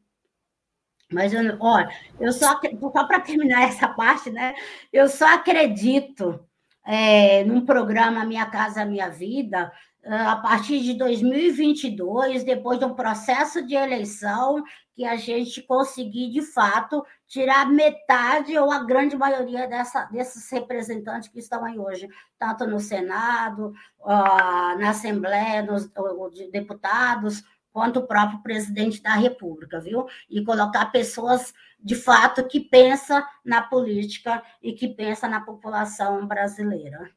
Mas, 1.11 1.33
eu, 1.33 1.41
olha, 1.59 1.89
eu 2.19 2.31
só, 2.33 2.59
só 2.59 3.07
para 3.07 3.19
terminar 3.19 3.63
essa 3.69 3.87
parte, 3.87 4.29
né? 4.31 4.55
Eu 4.91 5.07
só 5.07 5.35
acredito 5.35 6.43
é, 6.83 7.43
num 7.43 7.65
programa 7.65 8.25
Minha 8.25 8.45
Casa 8.45 8.85
Minha 8.85 9.09
Vida, 9.09 9.71
a 10.07 10.35
partir 10.35 10.81
de 10.81 10.93
2022, 10.93 12.43
depois 12.43 12.77
de 12.77 12.85
um 12.85 12.93
processo 12.93 13.65
de 13.65 13.73
eleição, 13.73 14.63
que 14.95 15.03
a 15.03 15.17
gente 15.17 15.61
conseguir, 15.61 16.31
de 16.31 16.41
fato, 16.41 17.05
tirar 17.27 17.69
metade 17.69 18.57
ou 18.57 18.71
a 18.71 18.79
grande 18.83 19.17
maioria 19.17 19.67
dessa, 19.67 20.05
desses 20.05 20.49
representantes 20.49 21.27
que 21.27 21.39
estão 21.39 21.65
aí 21.65 21.77
hoje, 21.77 22.07
tanto 22.39 22.65
no 22.65 22.79
Senado, 22.79 23.73
na 24.05 24.91
Assembleia, 24.91 25.61
nos 25.63 25.91
de 26.33 26.49
deputados, 26.49 27.43
quanto 27.73 27.99
o 27.99 28.07
próprio 28.07 28.41
presidente 28.41 29.01
da 29.01 29.15
República, 29.15 29.81
viu? 29.81 30.05
E 30.29 30.41
colocar 30.45 30.85
pessoas, 30.85 31.53
de 31.77 31.93
fato, 31.93 32.47
que 32.47 32.61
pensam 32.61 33.21
na 33.43 33.61
política 33.61 34.41
e 34.63 34.71
que 34.71 34.87
pensam 34.87 35.29
na 35.29 35.41
população 35.41 36.25
brasileira. 36.25 37.11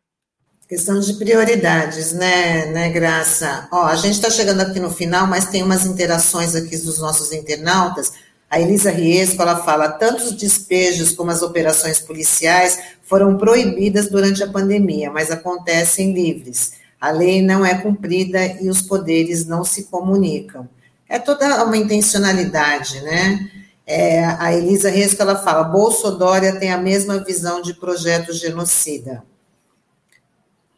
Questão 0.69 1.01
de 1.01 1.15
prioridades, 1.15 2.13
né, 2.13 2.67
né, 2.67 2.91
Graça? 2.91 3.67
Ó, 3.73 3.87
a 3.87 3.97
gente 3.97 4.17
está 4.17 4.29
chegando 4.29 4.61
aqui 4.61 4.79
no 4.79 4.91
final, 4.91 5.27
mas 5.27 5.47
tem 5.47 5.63
umas 5.63 5.87
interações 5.87 6.55
aqui 6.55 6.77
dos 6.77 6.99
nossos 6.99 7.33
internautas. 7.33 8.13
A 8.51 8.61
Elisa 8.61 8.91
Riesco, 8.91 9.41
ela 9.41 9.63
fala, 9.63 9.89
tanto 9.89 10.25
os 10.25 10.33
despejos 10.33 11.13
como 11.13 11.31
as 11.31 11.41
operações 11.41 11.99
policiais 12.01 12.79
foram 13.03 13.39
proibidas 13.39 14.11
durante 14.11 14.43
a 14.43 14.47
pandemia, 14.47 15.11
mas 15.11 15.31
acontecem 15.31 16.13
livres. 16.13 16.75
A 17.01 17.11
lei 17.13 17.41
não 17.41 17.65
é 17.65 17.75
cumprida 17.75 18.45
e 18.61 18.69
os 18.69 18.83
poderes 18.83 19.47
não 19.47 19.65
se 19.65 19.85
comunicam. 19.85 20.69
É 21.09 21.19
toda 21.19 21.65
uma 21.65 21.79
intencionalidade, 21.79 23.01
né? 23.01 23.51
É, 23.87 24.23
a 24.23 24.53
Elisa 24.53 24.91
Riesco, 24.91 25.23
ela 25.23 25.37
fala, 25.37 25.65
Bolsonaro 25.65 26.59
tem 26.59 26.71
a 26.71 26.77
mesma 26.77 27.25
visão 27.25 27.63
de 27.63 27.73
projeto 27.73 28.35
genocida. 28.35 29.25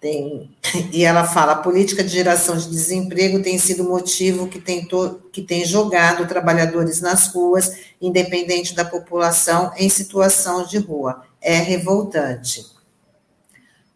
Tem, 0.01 0.51
e 0.93 1.05
ela 1.05 1.25
fala: 1.25 1.53
a 1.53 1.57
política 1.57 2.03
de 2.03 2.09
geração 2.09 2.57
de 2.57 2.71
desemprego 2.71 3.43
tem 3.43 3.59
sido 3.59 3.85
motivo 3.85 4.49
que 4.49 4.59
tem, 4.59 4.87
to, 4.87 5.21
que 5.31 5.43
tem 5.43 5.65
jogado 5.65 6.27
trabalhadores 6.27 7.01
nas 7.01 7.29
ruas, 7.29 7.77
independente 8.01 8.75
da 8.75 8.85
população, 8.85 9.73
em 9.77 9.89
situação 9.91 10.65
de 10.65 10.79
rua. 10.79 11.23
É 11.41 11.57
revoltante. 11.57 12.65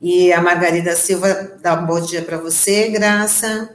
E 0.01 0.31
a 0.33 0.43
Margarida 0.43 0.95
Silva 0.95 1.57
dá 1.63 1.81
um 1.81 1.87
bom 1.87 2.01
dia 2.01 2.21
para 2.21 2.37
você, 2.37 2.91
Graça. 2.91 3.75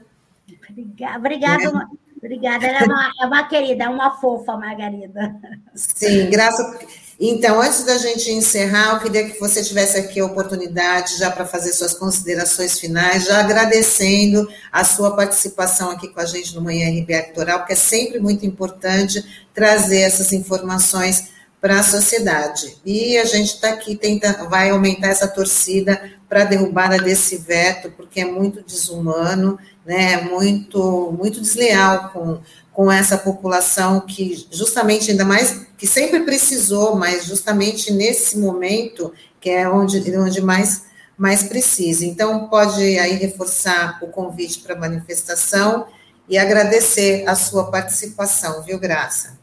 Obrigada, 1.18 1.63
é. 1.63 1.72
obrigada. 2.18 2.68
Ela 2.68 2.80
é 2.80 2.84
uma, 2.84 3.12
é 3.22 3.26
uma 3.26 3.44
querida, 3.48 3.84
é 3.86 3.89
uma 3.89 4.12
fofa, 4.20 4.56
Margarida. 4.56 5.36
Sim, 5.74 6.30
Graça. 6.30 6.80
Então, 7.21 7.62
antes 7.62 7.84
da 7.84 7.97
gente 7.97 8.32
encerrar, 8.32 8.93
eu 8.93 8.99
queria 9.01 9.29
que 9.29 9.38
você 9.38 9.62
tivesse 9.62 9.97
aqui 9.97 10.21
a 10.21 10.25
oportunidade 10.25 11.17
já 11.17 11.29
para 11.29 11.45
fazer 11.45 11.73
suas 11.73 11.93
considerações 11.93 12.79
finais, 12.79 13.25
já 13.25 13.41
agradecendo 13.41 14.47
a 14.71 14.86
sua 14.86 15.13
participação 15.13 15.91
aqui 15.91 16.08
com 16.08 16.21
a 16.21 16.25
gente 16.25 16.55
no 16.55 16.62
Manhã 16.62 16.88
RBA 16.88 17.12
Eleitoral, 17.12 17.60
porque 17.60 17.73
é 17.73 17.75
sempre 17.75 18.21
muito 18.21 18.45
importante 18.45 19.21
trazer 19.53 19.99
essas 19.99 20.32
informações 20.32 21.25
para 21.60 21.82
a 21.82 21.84
sociedade. 21.84 22.77
E 22.86 23.17
a 23.17 23.25
gente 23.25 23.55
está 23.55 23.71
aqui 23.71 23.97
tentando, 23.97 24.49
vai 24.49 24.69
aumentar 24.69 25.10
essa 25.10 25.27
torcida 25.27 26.01
para 26.29 26.43
a 26.43 26.45
derrubada 26.45 26.97
desse 26.99 27.36
veto, 27.36 27.91
porque 27.97 28.21
é 28.21 28.25
muito 28.25 28.63
desumano, 28.63 29.60
né, 29.86 30.21
muito, 30.21 31.13
muito 31.19 31.41
desleal 31.41 32.12
com 32.13 32.39
com 32.80 32.89
essa 32.89 33.18
população 33.18 34.00
que 34.00 34.48
justamente 34.50 35.12
ainda 35.12 35.26
mais 35.26 35.68
que 35.78 35.86
sempre 35.86 36.22
precisou, 36.22 36.96
mas 36.96 37.26
justamente 37.26 37.92
nesse 37.92 38.39
momento 38.39 39.13
que 39.42 39.50
é 39.50 39.68
onde 39.68 39.98
onde 40.18 40.42
mais 40.42 40.88
mais 41.18 41.44
precisa. 41.44 42.06
Então 42.06 42.48
pode 42.48 42.82
aí 42.98 43.15
reforçar 43.15 44.00
o 44.02 44.08
convite 44.08 44.60
para 44.60 44.78
manifestação 44.78 45.88
e 46.30 46.38
agradecer 46.38 47.28
a 47.28 47.36
sua 47.36 47.70
participação, 47.70 48.63
viu, 48.63 48.80
Graça? 48.80 49.38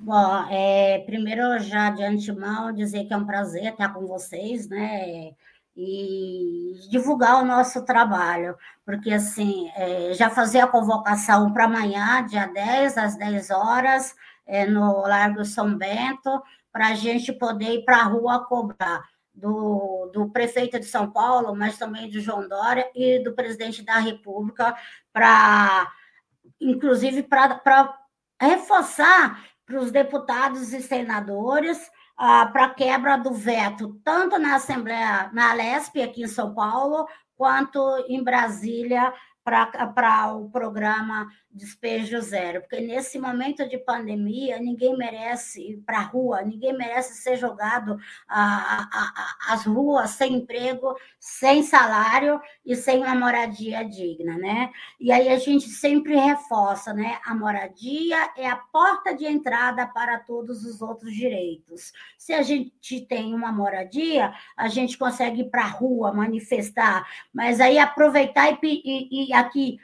Bom, 0.00 0.44
é, 0.50 0.98
primeiro 1.06 1.60
já 1.60 1.90
de 1.90 2.02
antemão 2.02 2.72
dizer 2.72 3.04
que 3.04 3.14
é 3.14 3.16
um 3.16 3.24
prazer 3.24 3.66
estar 3.66 3.94
com 3.94 4.04
vocês, 4.08 4.68
né? 4.68 5.30
E 5.76 6.74
divulgar 6.88 7.42
o 7.42 7.44
nosso 7.44 7.84
trabalho, 7.84 8.56
porque 8.84 9.12
assim, 9.12 9.70
é, 9.74 10.14
já 10.14 10.30
fazer 10.30 10.60
a 10.60 10.66
convocação 10.66 11.52
para 11.52 11.64
amanhã, 11.64 12.24
dia 12.26 12.46
10, 12.46 12.96
às 12.98 13.16
10 13.16 13.50
horas, 13.50 14.14
é, 14.46 14.66
no 14.66 15.00
Largo 15.00 15.44
São 15.44 15.76
Bento, 15.76 16.42
para 16.72 16.88
a 16.88 16.94
gente 16.94 17.32
poder 17.32 17.74
ir 17.74 17.84
para 17.84 17.98
a 17.98 18.04
rua 18.04 18.44
cobrar 18.46 19.02
do, 19.34 20.10
do 20.12 20.30
prefeito 20.30 20.78
de 20.78 20.86
São 20.86 21.10
Paulo, 21.10 21.56
mas 21.56 21.76
também 21.76 22.08
de 22.08 22.20
João 22.20 22.48
Dória 22.48 22.88
e 22.94 23.18
do 23.24 23.34
presidente 23.34 23.82
da 23.82 23.98
República, 23.98 24.76
para, 25.12 25.90
inclusive, 26.60 27.22
para 27.22 27.98
reforçar 28.40 29.44
para 29.66 29.78
os 29.78 29.90
deputados 29.90 30.72
e 30.72 30.80
senadores 30.82 31.90
ah, 32.16 32.46
para 32.46 32.70
quebra 32.70 33.16
do 33.16 33.32
veto, 33.32 34.00
tanto 34.04 34.38
na 34.38 34.56
Assembleia, 34.56 35.30
na 35.32 35.52
Lesp, 35.52 36.02
aqui 36.02 36.22
em 36.22 36.28
São 36.28 36.54
Paulo, 36.54 37.06
quanto 37.36 37.80
em 38.08 38.22
Brasília, 38.22 39.12
para 39.44 40.34
o 40.34 40.48
programa 40.48 41.28
Despejo 41.54 42.20
Zero, 42.20 42.62
porque 42.62 42.80
nesse 42.80 43.16
momento 43.16 43.68
de 43.68 43.78
pandemia, 43.78 44.58
ninguém 44.58 44.96
merece 44.96 45.60
ir 45.70 45.76
para 45.86 45.98
a 45.98 46.02
rua, 46.02 46.42
ninguém 46.42 46.76
merece 46.76 47.14
ser 47.14 47.36
jogado 47.36 47.96
às 48.26 49.64
ruas 49.64 50.10
sem 50.10 50.34
emprego, 50.34 50.96
sem 51.20 51.62
salário 51.62 52.40
e 52.66 52.74
sem 52.74 52.98
uma 52.98 53.14
moradia 53.14 53.84
digna, 53.84 54.36
né? 54.36 54.70
E 54.98 55.12
aí 55.12 55.28
a 55.28 55.38
gente 55.38 55.68
sempre 55.68 56.16
reforça, 56.16 56.92
né? 56.92 57.20
A 57.24 57.34
moradia 57.34 58.16
é 58.36 58.48
a 58.48 58.56
porta 58.56 59.14
de 59.14 59.24
entrada 59.24 59.86
para 59.86 60.18
todos 60.18 60.64
os 60.64 60.82
outros 60.82 61.14
direitos. 61.14 61.92
Se 62.18 62.32
a 62.32 62.42
gente 62.42 63.00
tem 63.02 63.32
uma 63.32 63.52
moradia, 63.52 64.32
a 64.56 64.68
gente 64.68 64.98
consegue 64.98 65.42
ir 65.42 65.50
para 65.50 65.62
a 65.62 65.68
rua, 65.68 66.12
manifestar, 66.12 67.06
mas 67.32 67.60
aí 67.60 67.78
aproveitar 67.78 68.50
e, 68.50 68.58
e, 68.62 69.28
e 69.28 69.33
aqui 69.34 69.78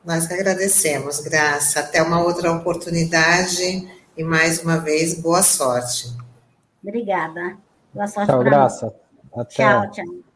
Nós 0.03 0.27
que 0.27 0.33
agradecemos, 0.33 1.19
Graça. 1.21 1.81
Até 1.81 2.01
uma 2.01 2.21
outra 2.21 2.51
oportunidade 2.51 3.87
e 4.17 4.23
mais 4.23 4.63
uma 4.63 4.77
vez, 4.77 5.19
boa 5.19 5.43
sorte. 5.43 6.15
Obrigada. 6.83 7.57
Boa 7.93 8.07
sorte. 8.07 8.31
Tchau, 8.31 8.43
Graça. 8.43 8.95
Até. 9.33 9.53
Tchau, 9.55 9.91
tchau. 9.91 10.28